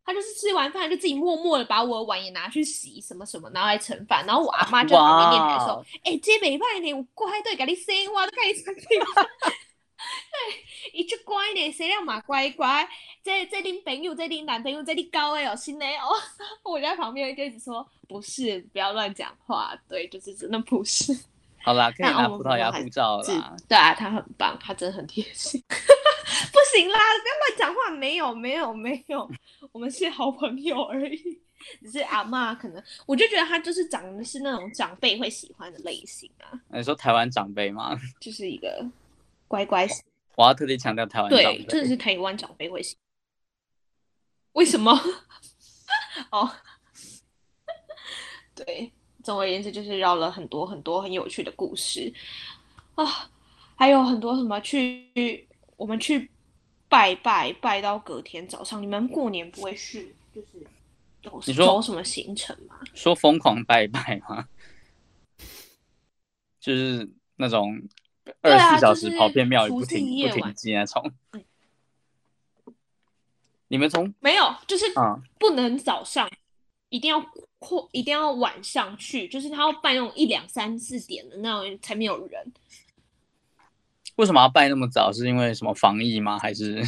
[0.05, 4.27] 他就是吃完饭就自己默默的把我的碗也拿去洗什么什么，然后来盛饭。
[4.27, 8.99] 然后我阿妈就在旁边念台说：“哎哇，这没办法，我乖对，给你生我都可以生对，
[10.93, 12.89] 一句乖呢，谁让嘛乖乖？
[13.23, 16.09] 这这恁朋友，这恁男朋友，这里高哎哦，新的哦。
[16.65, 19.77] 我在旁边就一直说，不是，不要乱讲话。
[19.89, 21.17] 对，就是真的不是。
[21.63, 23.57] 好啦，可以拿葡萄牙护照了。
[23.69, 25.63] 对啊，他很棒，他真的很贴心。
[25.69, 27.91] 不行啦，不要乱讲话。
[27.91, 29.31] 没有，没有，没有，
[29.73, 31.41] 我们是好朋友而已。
[31.83, 36.59] 只是阿嬷可能，我就觉得他就是长的是那种长辈会喜欢的类型啊。
[36.73, 37.95] 你说台湾长辈吗？
[38.19, 38.87] 就是一个。
[39.47, 39.87] 乖乖，
[40.41, 42.97] 我要特地强调台湾对，真的是台湾长辈会写。
[44.53, 44.91] 为什么？
[46.33, 46.51] 哦，
[48.55, 48.91] 对，
[49.23, 52.11] 总而言之就是绕了很多很多很有趣的故事
[52.95, 53.31] 啊，
[53.77, 56.31] 还有很多什么去我们去
[56.89, 60.67] 拜拜拜到隔天早上，你们过年不会去就是
[61.21, 62.81] 有走什么行程吗？
[62.95, 64.49] 说疯狂拜拜吗？
[66.59, 67.79] 就是那种。
[68.43, 71.13] 二十四小时跑遍庙宇不停不停机那种。
[73.69, 74.85] 你们从没有，就是
[75.39, 76.37] 不能早上，嗯、
[76.89, 77.25] 一定要
[77.61, 82.53] 或一定要晚上去，就是他要办那种一两三四点的那种才没有人。
[84.17, 85.13] 为什么要拜那么早？
[85.13, 86.37] 是因为什么防疫吗？
[86.37, 86.83] 还是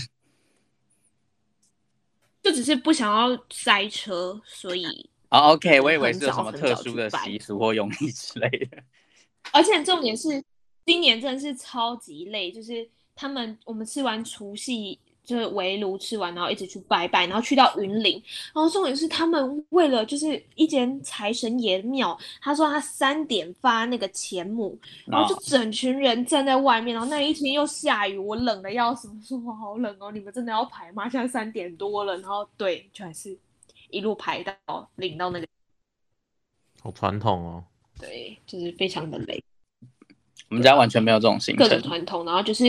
[2.42, 8.82] 就只是不想要塞车，所以啊？OK，我以为是有什么特殊的习俗或用意之类的。
[9.52, 10.42] 而且重点是。
[10.84, 18.20] 今年真的是超级累，就是他们我们吃完除夕就是围炉吃完，然后一直去拜拜，然后去到云林，
[18.52, 31.08] 然后重点是他们为了就是一间财神爷庙，他说他三点发那个钱母，然后就整群人站在外面，然后那一天又下雨，我冷的要死，我说我好冷哦，你们真的要排吗？
[31.08, 33.38] 现在三点多了，然后对，就还是
[33.90, 35.46] 一路排到领到那个，
[36.80, 37.64] 好传统哦，
[38.00, 39.42] 对，就是非常的累。
[40.52, 42.66] 我们家完全没有这种行程，各种传统，然后就是，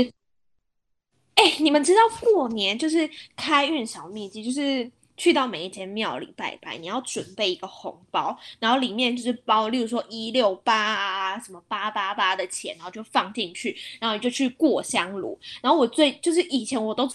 [1.36, 15.38] 哎、欸，你们知道过年就是开运小秘籍，就是去到每一间庙里拜拜，你要准备一个红包，然后里面就是包，例如说一六八啊，什么八八八的钱，然后就放进去，然后你就去过香炉。
[15.62, 17.06] 然后我最就是以前我都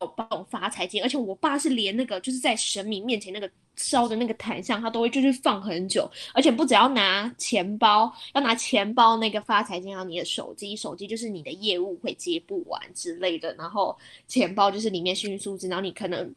[0.00, 3.50] 有包发财金，而且我爸是连那个就是在神明面前那个。
[3.80, 16.28] 烧的那个檀香，他都会就是放很久，而且不只要拿钱包，要拿钱包那个发财金，还有你的手机，手机就是你的业务会接不完之类的，然后钱包就是里面幸运数字，然后你可能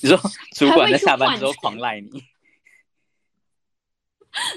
[0.00, 0.16] 你说
[0.52, 2.22] 主管在下班之后狂赖你。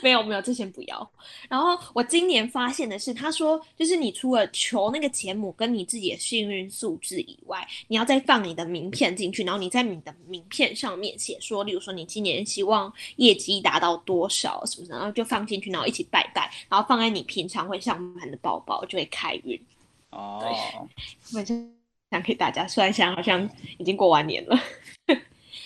[0.03, 1.11] 没 有没有，这先不要。
[1.47, 14.91] 然后我今年发现的是，他说就是你除了求那个钱母跟你自己的幸运数字以外，你要再放你的名片进去，然后你在你的名片上面写说，例如说你今年希望业绩达到多少，是不是？
[14.91, 19.59] 然后就放进去，然后一起拜拜，然后放在你平常会上班的包包，就会开运。
[20.11, 21.45] 哦，对，我
[22.11, 24.59] 想给大家算一下，好像已经过完年了。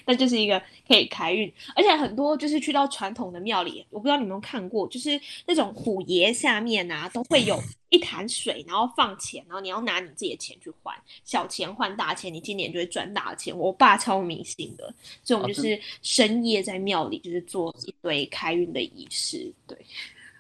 [0.06, 7.58] 那就是一个可以开运，而且很多就是去到传统的庙里，我不知道你们有没有看过，就是那种虎爷下面啊，都会有
[7.90, 13.58] 一潭水，然后放钱，然后你要拿你自己的钱去换，小钱换大钱，你今年就会赚大钱。
[13.58, 19.54] 我爸超迷信的，这种就是深夜在庙里就是做一堆开运的仪式。
[19.66, 19.78] 对，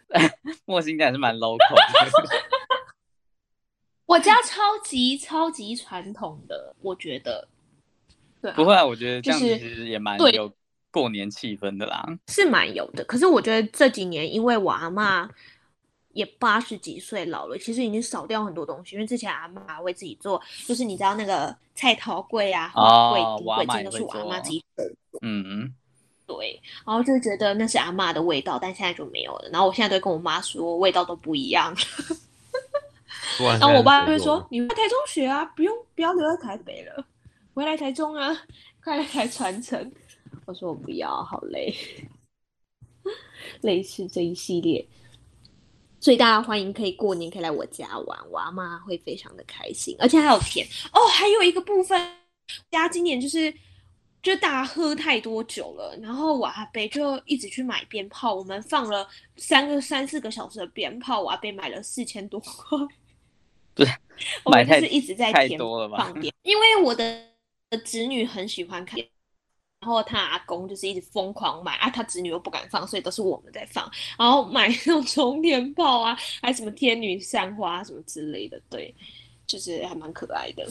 [0.65, 2.43] 莫心感是蛮 local 的。
[4.05, 7.47] 我家超级超级传统的，我觉得。
[8.49, 10.51] 啊、不会啊，我觉得这样子其实也蛮有
[10.91, 13.03] 过年气氛的啦，是蛮有的。
[13.05, 15.29] 可是我觉得这几年，因为我阿妈
[16.13, 18.95] 也八十几岁老了，其实已经少掉很多东西。
[18.95, 24.85] 因为之前阿妈会自己做，就是你知道那个菜头柜啊、花粿、底粿，真的是我阿妈自己做。
[25.21, 25.73] 嗯嗯，
[26.27, 26.61] 对。
[26.85, 29.49] 然后就觉得那是阿妈的味道，但现在就没有了。
[29.51, 31.75] 然后我现在都跟我妈说，味道都不一样。
[33.39, 37.03] 然后我爸就会说：“你在台中学啊，不用不要留在台北了。”
[37.53, 38.45] 回来台中啊，
[38.83, 39.91] 快来台传承。
[40.45, 41.75] 我说我不要，好累。
[43.61, 44.87] 类似这一系列，
[45.99, 51.05] 所以大家欢迎可以过年可以来我家玩，我阿妈会非常的开心，而且还有甜哦。
[51.09, 52.15] 还有一个部分，
[52.71, 53.53] 家今年就是
[54.21, 62.77] 就大家喝太多酒了，然后我阿伯就一直去买鞭炮，我们放了三个三四个小时的鞭炮，我阿伯买了四千多块。
[63.73, 63.91] 不是，
[64.45, 67.32] 我们就是一直在填放鞭，因为我的。
[67.77, 68.99] 侄女很喜欢看，
[69.79, 73.89] 然后他阿公就是一直疯狂买啊，他侄女又不敢放，所以都是我们在放。
[74.17, 78.93] 然后买那种充电炮啊，还什么天女散花什么之类的，对，
[79.45, 80.67] 就是还蛮可爱的。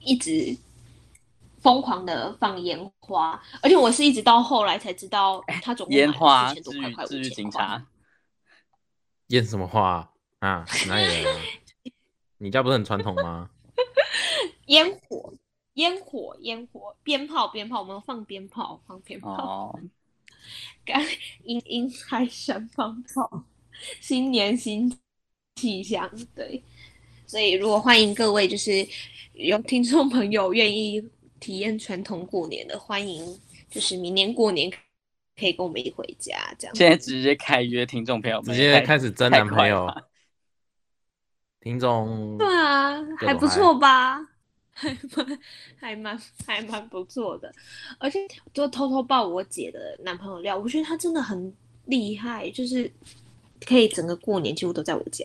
[0.00, 0.56] 一直
[1.60, 7.82] 疯狂的放烟花，而且我是一直到后来才知道，他总共买了四千多块块五千块。
[9.26, 10.64] 烟什么花啊？
[10.86, 11.36] 哪里人？
[12.38, 13.50] 你家不是很传统吗？
[14.68, 15.34] 烟火。
[15.74, 19.78] 烟火，烟火，鞭炮，鞭炮，我们放鞭炮，放鞭炮。
[20.84, 21.00] 干
[21.44, 23.44] 迎迎财神放炮，
[24.00, 24.92] 新年新
[25.54, 26.60] 气象，对。
[27.26, 28.84] 所以，如果欢迎各位，就是
[29.34, 31.00] 有听众朋友愿意
[31.38, 34.68] 体验传统过年的，欢迎，就是明年过年
[35.38, 36.74] 可以跟我们一起回家，这样。
[36.74, 39.86] 现在直接开约听众朋友，直接开始征男朋友。
[41.60, 44.18] 听众，对啊，还不错吧？
[44.78, 45.38] 还蛮
[45.76, 47.52] 还蛮还蛮不错的，
[47.98, 48.20] 而且
[48.54, 51.52] 就偷偷爆我姐的男朋友料，我觉得他真的很
[51.86, 52.90] 厉害，就是
[53.66, 55.24] 可以整个过年几乎都在我家。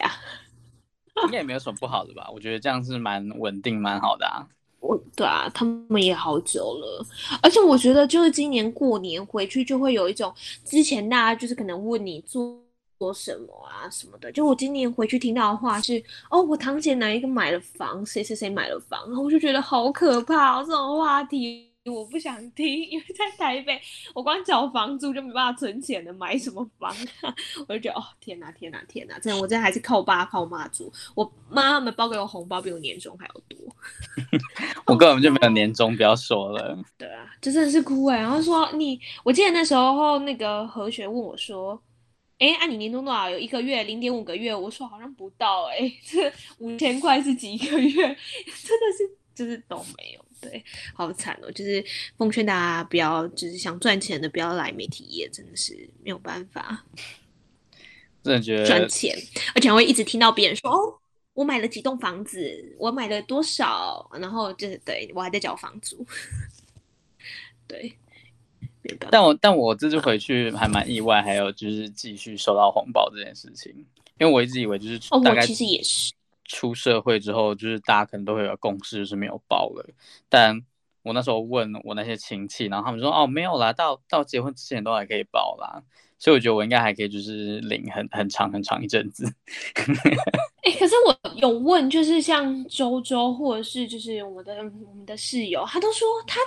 [1.25, 2.27] 应该也没有什么不好的吧？
[2.33, 4.47] 我觉得这样是蛮稳定、蛮好的啊。
[4.79, 7.05] 我对啊，他们也好久了，
[7.41, 10.33] 而且我觉得就是今年过年回去就会有一种，
[10.65, 12.59] 之前大家就是可能问你做。
[13.03, 23.77] 说什么啊什么的，就我今年回去听到的话是，哦，我堂姐哪一个买了房，谁谁谁买了房，然后我就觉得好可怕哦，这种话题我不想听，因为在台北，
[24.13, 26.89] 我光缴房租就没办法存钱的，买什么房
[27.19, 27.35] 啊？
[27.67, 33.59] 我就觉得哦，天哪，天哪，天哪，真的，我真的还是靠爸靠妈住，我妈他们包给我红包比我年终还要多，
[34.87, 36.77] 我根本就没有年终，不要说了。
[36.97, 41.77] 对啊，就真的是哭哎，然后说你，我记得那时候那个何雪问我说。
[42.39, 43.29] 哎，按、啊、你年终多少？
[43.29, 47.95] 有一个月零点五个月，我说好像不到哎，这 五千块是几个月？
[47.95, 51.51] 真的是就是都没有，对，好惨哦！
[51.51, 51.83] 就是
[52.17, 56.85] 奉劝大家不要，就是想赚钱的不要来媒体业，真的是没有办法。
[58.23, 59.17] 真的觉得赚钱，
[59.55, 60.99] 而且会一直听到别人说哦，
[61.33, 66.05] 我买了几栋房子，我买了多少，然后就是对我还在交房租，
[67.67, 67.93] 对。
[69.09, 73.71] 但我但我这次回去还蛮意外，还有就是继续收到红包这件事情，
[74.19, 76.11] 因为我一直以为就是大概其实也是
[76.45, 79.89] 出社会之后，就是大家可能都会有共识，就是没有包了。
[80.27, 80.61] 但
[81.01, 85.81] 我那时候问我那些亲戚，然后他们说哦没有啦，到到结婚之前都还可以包啦，
[86.19, 89.25] 所以我觉得我应该还可以就是领很很长很长一阵子。
[90.63, 96.39] 哎、欸，可是我有问，就是像周周或者是就是我的我们的室友，他都说他。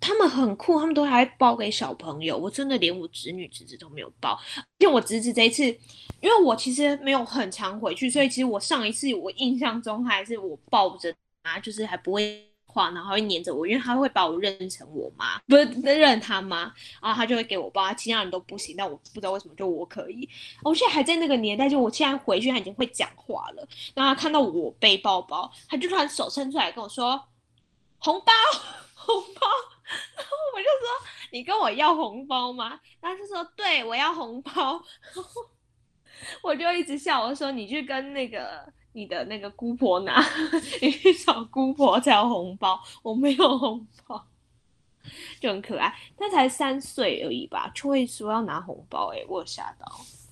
[0.00, 2.36] 他们很酷，他们都还包给小朋友。
[2.36, 4.38] 我真的连我侄女侄子都没有包，
[4.78, 5.64] 就我侄子这一次，
[6.20, 18.74] 因为我其实没有很常回去，所以其实我上一次我印象中还是我抱着他，就是还不会晃，然后会黏着我，因为他会把我认成我妈，不是认他妈，然后他就会给我包，其他人都不行。
[18.76, 20.28] 但我不知道为什么就我可以。
[20.62, 27.24] 我现在还在那个年代，就我现在回去他已经会讲话了，然后他看到我背包包，他就突然手伸出来跟我说
[27.98, 28.32] 红包。
[29.04, 29.46] 红包，
[30.16, 34.52] 然后我就说：“你跟我要红包吗？”他就说：“对，我要红包。”
[35.14, 35.42] 然后
[36.42, 40.24] 我就一直笑，我说：“你去跟那个你的那个姑婆拿，
[40.80, 44.26] 你去找姑婆才有红包，我没有红包。”
[45.38, 49.86] 就很可爱，他才三岁而已吧，就会说要拿红包，欸，哎，我吓到。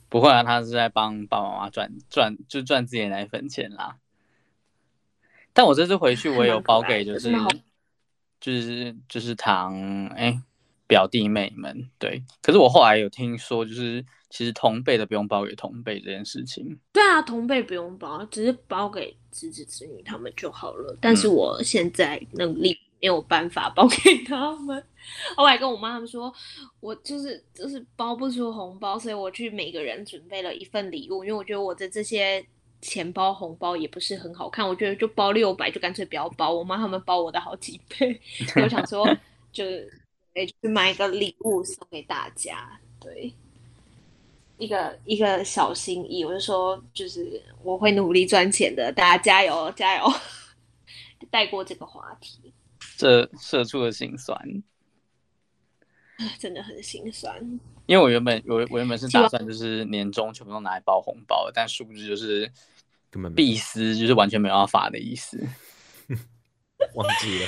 [0.08, 3.98] 不会啊，他是在帮爸爸妈妈赚赚，就赚自己的奶粉钱啦。
[5.52, 7.30] 但我这次回去，我也有包给就是。
[8.42, 9.72] 就是就是堂
[10.08, 10.42] 哎、欸、
[10.88, 16.76] 表弟妹们对，可是我后来有听说，就是其实同辈的不用包给同辈这件事情。
[16.92, 20.98] 对啊，同辈不用包，只是包给侄子侄女他们就好了。
[21.00, 24.84] 但是我现在能力没有办法包给他们，嗯、
[25.38, 26.34] 我还跟我妈他们说，
[26.80, 32.44] 我就是就是包不出红包，所以我去每个人准备了一份礼物，因为我觉得我的这些。
[32.82, 36.52] 钱包红包也不是很好看，我觉得就包六百就干脆不要包。
[36.52, 38.20] 我妈他们包我的好几倍，
[38.62, 39.08] 我想说
[39.50, 39.64] 就
[40.34, 43.32] 哎去买一个礼物送给大家，对，
[44.58, 46.22] 一个一个小心意。
[46.22, 50.04] 我就说就是我会努力赚钱的，大家加油加油。
[51.30, 52.52] 带过这个话题，
[52.98, 54.36] 这社畜的心酸，
[56.38, 57.60] 真的很心酸。
[57.86, 62.50] 因为我原本我我原本是打算就是年终全部都拿来包红包，但殊不知就是。
[63.10, 65.36] 根本必须就是完全没有要发的意思，
[66.96, 67.46] 忘记了，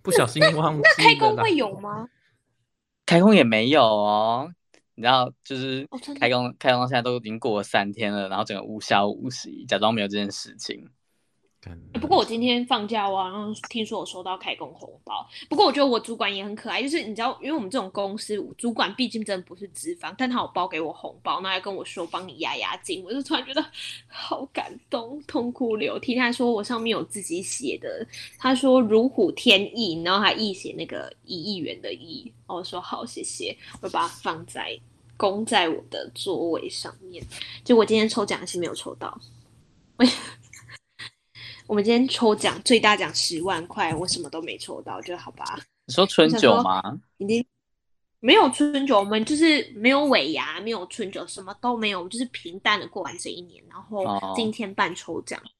[0.00, 0.88] 不小心忘记了。
[0.96, 2.08] 那开工会有吗？
[3.04, 4.50] 开工也没有哦，
[4.94, 5.86] 你知道，就是
[6.18, 10.88] 开工开工现在都已经过了三天了，然后整个无消无息，假装没有这件事情。
[12.00, 15.26] 不过我今天放假，我好像听说我收到开工红包。
[15.48, 23.64] 不过我觉得我主管也很可爱，就是你知道，因为我们这种公司，主管毕竟真的不是资方，但他有包给我红包，那还跟我说帮你压压惊，我就突然觉得
[24.06, 26.14] 好感动，痛哭流涕。
[26.14, 28.06] 他还说我上面有自己写的，
[28.38, 32.30] 他说如虎添翼，然后还一写那个一亿元的亿。
[32.46, 34.78] 我说好，谢谢，我把它放在
[35.16, 37.24] 供在我的座位上面。
[37.64, 39.18] 结果今天抽奖还是没有抽到。
[39.96, 40.04] 我
[41.74, 45.44] 们今天抽奖最大奖十万块，我什么都没抽到，就好吧？
[45.86, 46.80] 你说春酒吗？
[47.18, 47.44] 已经
[48.20, 53.62] 没有春酒，我们就是没有尾牙，没有春酒，什么都没有，就是平淡的过完这一年。
[53.68, 54.04] 然后
[54.34, 55.50] 今天办抽奖，哦，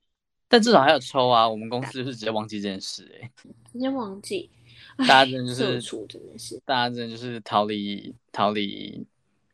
[0.49, 1.49] 但至少还有抽啊！
[1.49, 3.31] 我们公司就是直接忘记这件事，欸，哎，
[3.73, 4.51] 直接忘记，
[4.99, 9.07] 大家真的就是，真的是，大家真的就是逃离逃离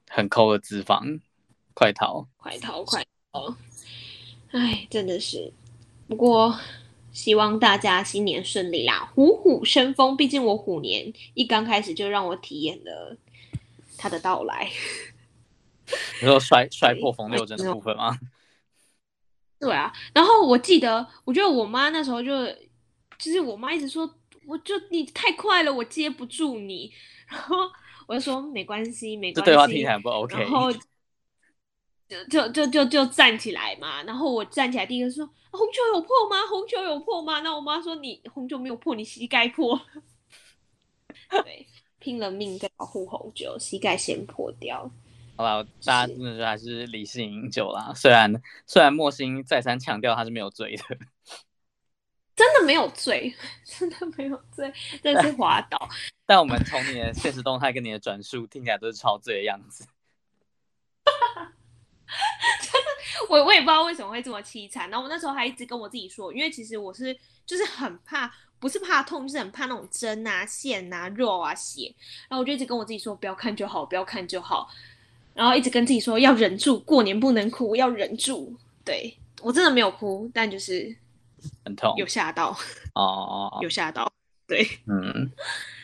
[0.08, 1.20] 很抠的脂肪，
[1.74, 3.54] 快逃，快逃，快逃！
[4.52, 5.52] 哎，真的是。
[6.08, 6.58] 不过，
[7.10, 10.16] 希望大家新年顺利啦，虎虎生风。
[10.16, 13.16] 毕竟我虎年一刚开始就让我体验了
[13.96, 14.70] 他的到来。
[16.20, 18.18] 你说摔摔破风六针的部分吗？
[19.60, 19.92] 对啊。
[20.14, 22.46] 然后我记得，我觉得我妈那时候就，
[23.18, 24.08] 就是我妈一直说，
[24.46, 26.92] 我就你太快了，我接不住你。
[27.28, 27.56] 然后
[28.06, 29.40] 我就说没关系，没关系。
[29.40, 30.38] 这对话听起来不 OK。
[30.38, 30.72] 然后
[32.30, 34.02] 就就就就站起来嘛。
[34.04, 35.28] 然后我站起来，第一个说。
[35.54, 36.46] 红球有破吗？
[36.48, 37.40] 红球有破吗？
[37.40, 39.78] 那我妈说，你红球没有破，你膝盖破。
[41.44, 41.66] 对，
[41.98, 44.90] 拼了命在保护红球，膝盖先破掉。
[45.36, 47.92] 好吧，大家真的是还是理性饮酒啦。
[47.94, 48.32] 虽然
[48.66, 50.84] 虽然莫心再三强调他是没有醉的，
[52.34, 55.86] 真的没有醉， 真的没有醉，但是滑倒。
[56.24, 59.86] 但我们从你的现实动态跟你的转述听起来都是超醉的样子。
[63.28, 71.94] 我我也不知道为什么会这么凄惨，然后我那时候还一直跟我自己说，因为其实我是就是很怕，不是怕痛，就是很怕那种针啊、线啊、肉啊、血，
[72.28, 74.68] 然后我就一直跟我自己说不要看就好，不要看就好，
[75.34, 78.54] 然后一直跟自己说要忍住，过年不能哭，要忍住。
[78.84, 80.94] 对，我真的没有哭，但就是
[81.64, 82.56] 很痛，有吓到
[82.94, 84.12] 哦，有吓到，
[84.46, 85.30] 对，嗯，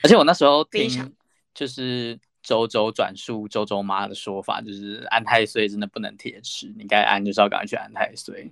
[0.02, 1.14] 而且我那时候听
[1.54, 2.18] 就是。
[2.48, 8.50] 周周转述周周妈的说法，就是安太岁真的不能铁齿，你该安就是要赶快去安太岁。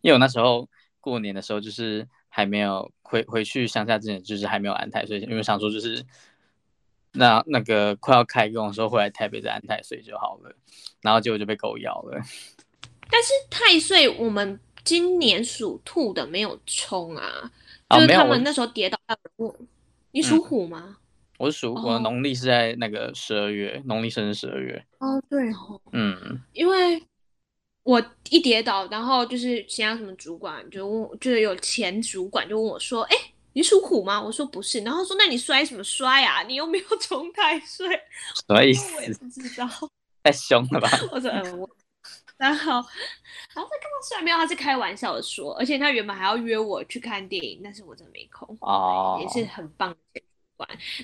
[0.00, 0.66] 因为我那时候
[0.98, 6.02] 过年的时候，就是还没有回回去乡下之前，就是还没有安太岁，因为想说就是
[7.12, 10.56] 那那个快要开工的时候回来台北再安太岁就好了，
[11.02, 12.18] 然后结果就被狗咬了。
[13.10, 17.52] 但是太岁我们今年属兔的没有冲啊，
[17.90, 18.98] 就是他们那时候跌倒，
[20.12, 20.96] 你属虎吗？
[20.98, 21.03] 嗯
[21.44, 24.82] 我是属我的农历是在那个十二月，农历生日十二月。
[24.98, 27.02] 哦，对哦，嗯，因为
[27.82, 33.16] 我一跌倒，然后就是其他什么主管就问，就是有前主管就问我说：“哎，
[33.52, 36.42] 你属虎吗？”我说：“不是。”然后说：“那你摔什么摔啊？
[36.44, 37.86] 你又没有冲太岁。”
[38.34, 38.96] 什么意思？
[38.96, 39.68] 我也不知道，
[40.24, 40.88] 太凶了吧？
[41.12, 41.68] 我说：“嗯，我。”
[42.36, 42.82] 然后，然后
[43.54, 44.22] 他干嘛摔？
[44.22, 48.56] 没有，他是开玩笑的说，而且他原本还要约我去看电影，但是我真的没空。
[48.60, 50.22] 哦，也是很棒的。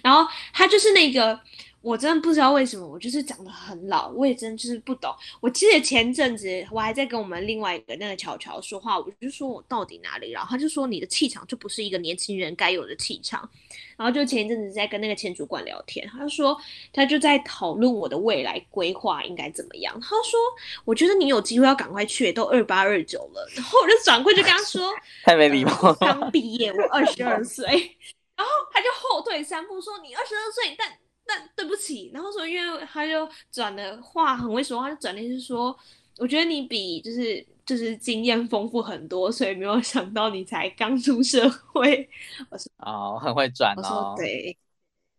[0.02, 1.38] 然后他就是那个，
[1.82, 5.14] 我真的不知道为什么，我就是长得很老，我也真的就是不懂。
[5.40, 10.50] 我记得前阵子我还在跟我们另外一个那个乔乔说话，我就说我到底哪里然后？
[10.50, 13.48] 他就说你的气场就不是一个年轻人该有的气场。
[13.96, 16.56] 然后就前一阵子在跟那个前主管聊天，他就说
[16.90, 19.94] 他就在讨论我的未来规划应该怎么样。
[20.00, 20.40] 他说
[20.86, 23.46] 我觉得你有机会要赶快去，都二八二九了。
[23.54, 24.90] 然后我就转过去跟他说，
[25.24, 25.94] 太没礼貌了。
[26.00, 27.96] 刚毕业，我二十二岁。
[28.40, 30.90] 然后他就后退三步说：“你二十二岁，但
[31.26, 35.78] 但对不起。”然后说：“因为他就转的话很会说话，他就转的是说，
[36.16, 42.08] 我觉得你比就是就是经验丰富很多，所以没有想到你才刚出社会。”
[42.48, 44.56] 我说：“哦，很会转哦。”我说：“对，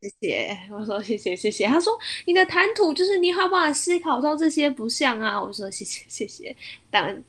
[0.01, 1.95] 谢谢。”我说：“谢谢，谢谢。”他说
[2.25, 6.55] ：“你的谈吐就是你好不好思考到这些不像啊。”我说：“谢谢，谢谢。”
[6.89, 7.23] 但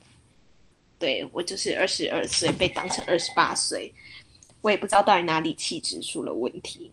[0.99, 3.93] 对我就是二十二岁被当成二十八岁。
[4.63, 6.93] 我也不知道到底哪里气质出了问题。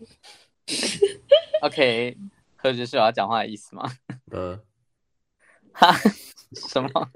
[1.62, 2.16] OK，
[2.56, 3.90] 何爵是我要讲话的意思吗？
[4.30, 4.60] 呃，
[5.72, 5.92] 哈，
[6.52, 7.10] 什么？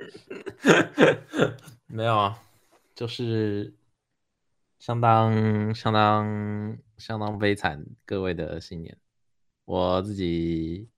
[1.86, 2.42] 没有啊，
[2.94, 3.74] 就是
[4.78, 8.96] 相当相当相当悲惨，各位的新年，
[9.64, 10.88] 我自己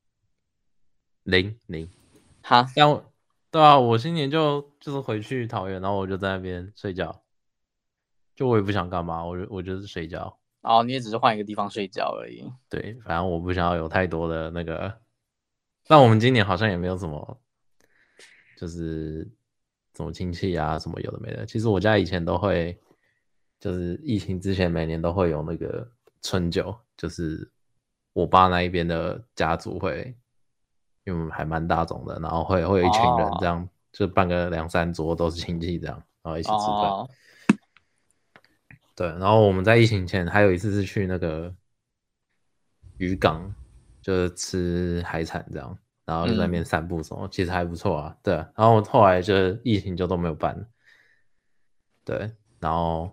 [1.25, 1.91] 零零，
[2.43, 3.13] 好，但我
[3.51, 7.23] 对啊，我新年就就是回去桃园，然后我就在那边睡觉。
[8.37, 10.39] 就我也不想干嘛，我就我就是睡觉。
[10.63, 12.45] 哦，你也只是换一个地方睡觉而已。
[12.69, 14.93] 对，反正我不想要有太多的那个。
[15.89, 17.41] 但我们今年好像也没有什么，
[18.59, 19.29] 就是
[19.95, 21.47] 什么亲戚啊，什么有的没的。
[21.47, 22.77] 其实我家以前都会
[23.61, 25.89] 就是疫情之前每年都会有那个
[26.23, 27.49] 春酒，就是
[28.13, 30.13] 我爸那一边的家族会，
[31.05, 36.91] 因为还蛮大众的，然后会会有一群人这样，哦、就办个两三桌都是亲戚这样，然后一起吃饭。
[36.91, 37.09] 哦、
[38.97, 41.55] 对，然后我们在疫情前还有一次是去那个
[42.97, 43.55] 渔港，
[44.03, 45.79] 就是吃海产这样。
[46.07, 48.17] 然后就在那边散步什么，嗯、其实还不错啊。
[48.23, 49.35] 对，然后后来就
[49.65, 50.57] 疫情就都没有办。
[52.05, 52.31] 对，
[52.61, 53.13] 然后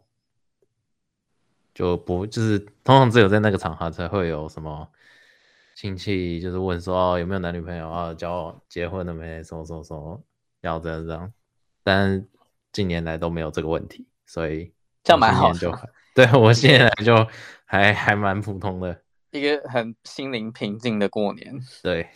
[1.73, 4.87] 就不就是通常只有在那个场合才会有什么
[5.75, 10.23] 亲戚就是问说、哦、有没有男女朋友啊，交结婚了没，什么什么什么
[10.61, 11.33] 要这样这样。
[11.81, 12.23] 但
[12.71, 14.71] 近年来都没有这个问题，所以
[15.03, 15.71] 这样蛮好就
[16.15, 17.15] 对我现在就
[17.65, 19.01] 还还蛮普通的，
[19.31, 21.59] 一个很心灵平静的过年。
[21.81, 22.09] 对。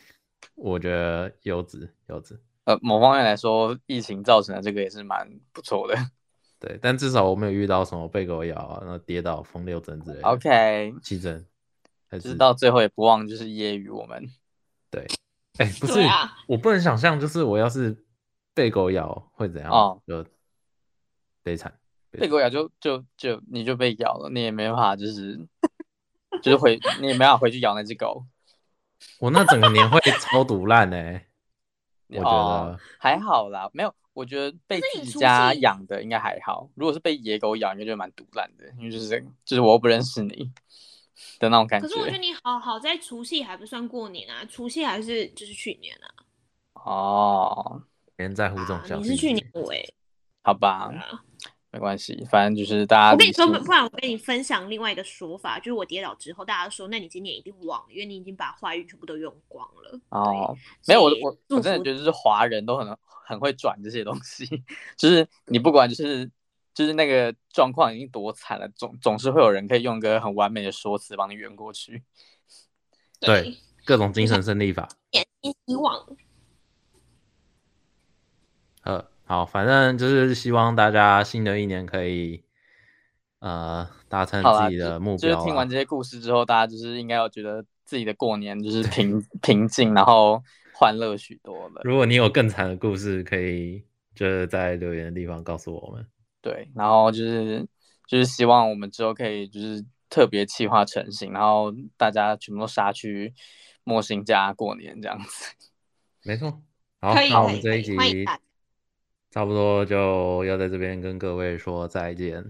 [0.53, 5.95] 我觉得优质优质，呃，某方面来说，疫情造成的这个也是蛮不错的。
[6.59, 10.27] 对，但至少我没有遇到什么被狗咬啊，然后跌倒风六针之类的。
[10.27, 11.45] OK，七针，
[12.09, 14.27] 就是到最后也不忘就是揶揄我们。
[14.89, 15.05] 对，
[15.59, 17.95] 哎、欸，不是，啊、我不能想象，就是我要是
[18.55, 19.71] 被狗咬会怎样？
[19.71, 20.25] 哦，就
[21.43, 21.71] 悲惨。
[22.19, 25.39] 被狗咬就就就你就被咬了，你也没办法，就是
[26.41, 28.25] 就是回你也没办法回去咬那只狗。
[29.19, 31.21] 我那整个年会超毒烂呢，
[32.07, 36.67] 我觉得、哦、还好啦，没有，我觉得被自己家养的应该还好。
[36.73, 40.51] 如果是被野狗咬，应该就蛮毒烂的，因为就是就是我又不认识你
[41.37, 41.87] 的那种感觉。
[41.87, 46.09] 可是我觉得你好好在除夕还不算过年啊，除夕还是就是去年啊。
[46.73, 47.83] 哦，
[48.15, 49.93] 没人在乎这种小、啊、你是去年尾，
[50.43, 50.91] 好吧。
[51.77, 53.11] 没关系，反正就是大家。
[53.11, 59.99] 我跟你说，不然我跟你分享另外一个说法，就是我跌倒之后，大家说，那你今年一定忘了，因为你已经把坏运全部都用光了。
[60.09, 60.57] 哦，
[60.87, 64.63] 没有，我我我真的觉得就是华人都很很会转这些东西，
[64.97, 66.27] 就是你不管就是
[66.73, 72.01] 就是那个状况已经多惨了，总总是会有人可以用个很完美的说辞帮你圆过去。
[73.19, 76.07] 对，对各种精神胜利法，点滴希望。
[78.81, 79.11] 呃。
[79.27, 82.41] 好，反正就是希望大家新的一年可以，
[83.39, 85.33] 呃，达成自己的目标。
[85.33, 90.41] 就是听完这些故事之后，大家就是应该要觉得自己的过年就是平平静，然后
[90.73, 91.81] 欢乐许多了。
[91.83, 93.83] 如果你有更惨的故事，可以
[94.15, 96.07] 就是在留言的地方告诉我们。
[96.41, 97.67] 对，然后就是
[98.07, 103.33] 就是希望我们之后可以就是特别企划成型，然后大家全部都杀去
[103.83, 105.53] 莫心家过年这样子。
[106.23, 106.61] 没错，
[107.01, 107.93] 好，那我们这一集。
[109.37, 112.43] 差不多就要在这边跟各位说再见。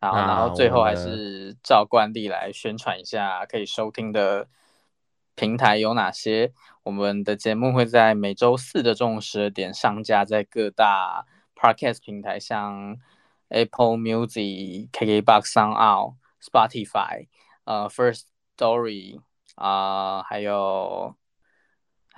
[0.00, 4.48] 好，然后最后还是照惯例来宣传一下可以收听的
[5.34, 6.54] 平台有哪些。
[6.84, 12.96] 我们的节目会在每周四的中午十二点上架在各大 Podcast 平台，像
[13.50, 17.26] Apple Music、KKBox、SoundOut、Spotify、
[17.64, 18.22] 呃 First
[18.56, 19.20] Story
[19.56, 21.14] 啊、呃，还有。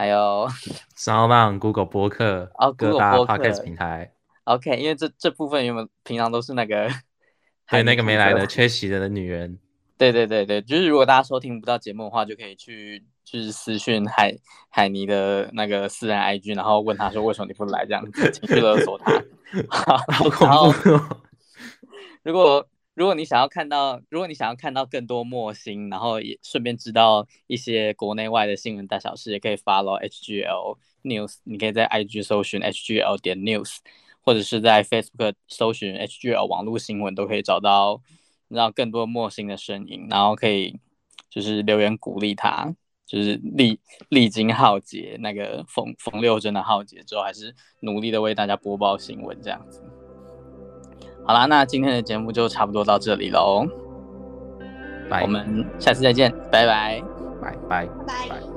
[0.02, 0.48] 还有
[0.98, 4.12] SoundOn Google 播客哦，各大 Podcast 平台。
[4.42, 6.88] OK，因为这这部分原本平常都是那个，
[7.70, 9.60] 对那个没来的缺席的女人。
[9.96, 14.36] 对对对对，就是如果大家收听不到节目的话，就可以去就是私讯海
[14.70, 19.12] 海尼的那个私人 IG，然后问他说为什么你不来这样子，情绪勒索他。
[19.70, 21.20] 好恐怖哦！
[22.24, 31.36] 如果如果你想要看到，如果你想要看到更多莫心，然后也顺便知道一些国内外的新闻大小事，也可以 follow HGL News。
[31.44, 33.76] 你可以在 IG 搜寻 HGL 点 News，
[34.20, 38.02] 或者是在 Facebook 搜寻 HGL 网络新闻，都可以找到
[38.48, 40.78] 让更多莫心的身影，然后可以
[41.30, 42.74] 就是留言鼓励他，
[43.06, 43.80] 就是历
[44.10, 49.82] 历经浩劫，那个缝缝六真的浩劫之后，还是努力的为大家播报新闻这样子。
[51.24, 53.66] 好啦，那今天的节目就差不多到这里喽。
[55.22, 57.02] 我们下次再见，拜拜，
[57.40, 58.51] 拜拜，拜拜。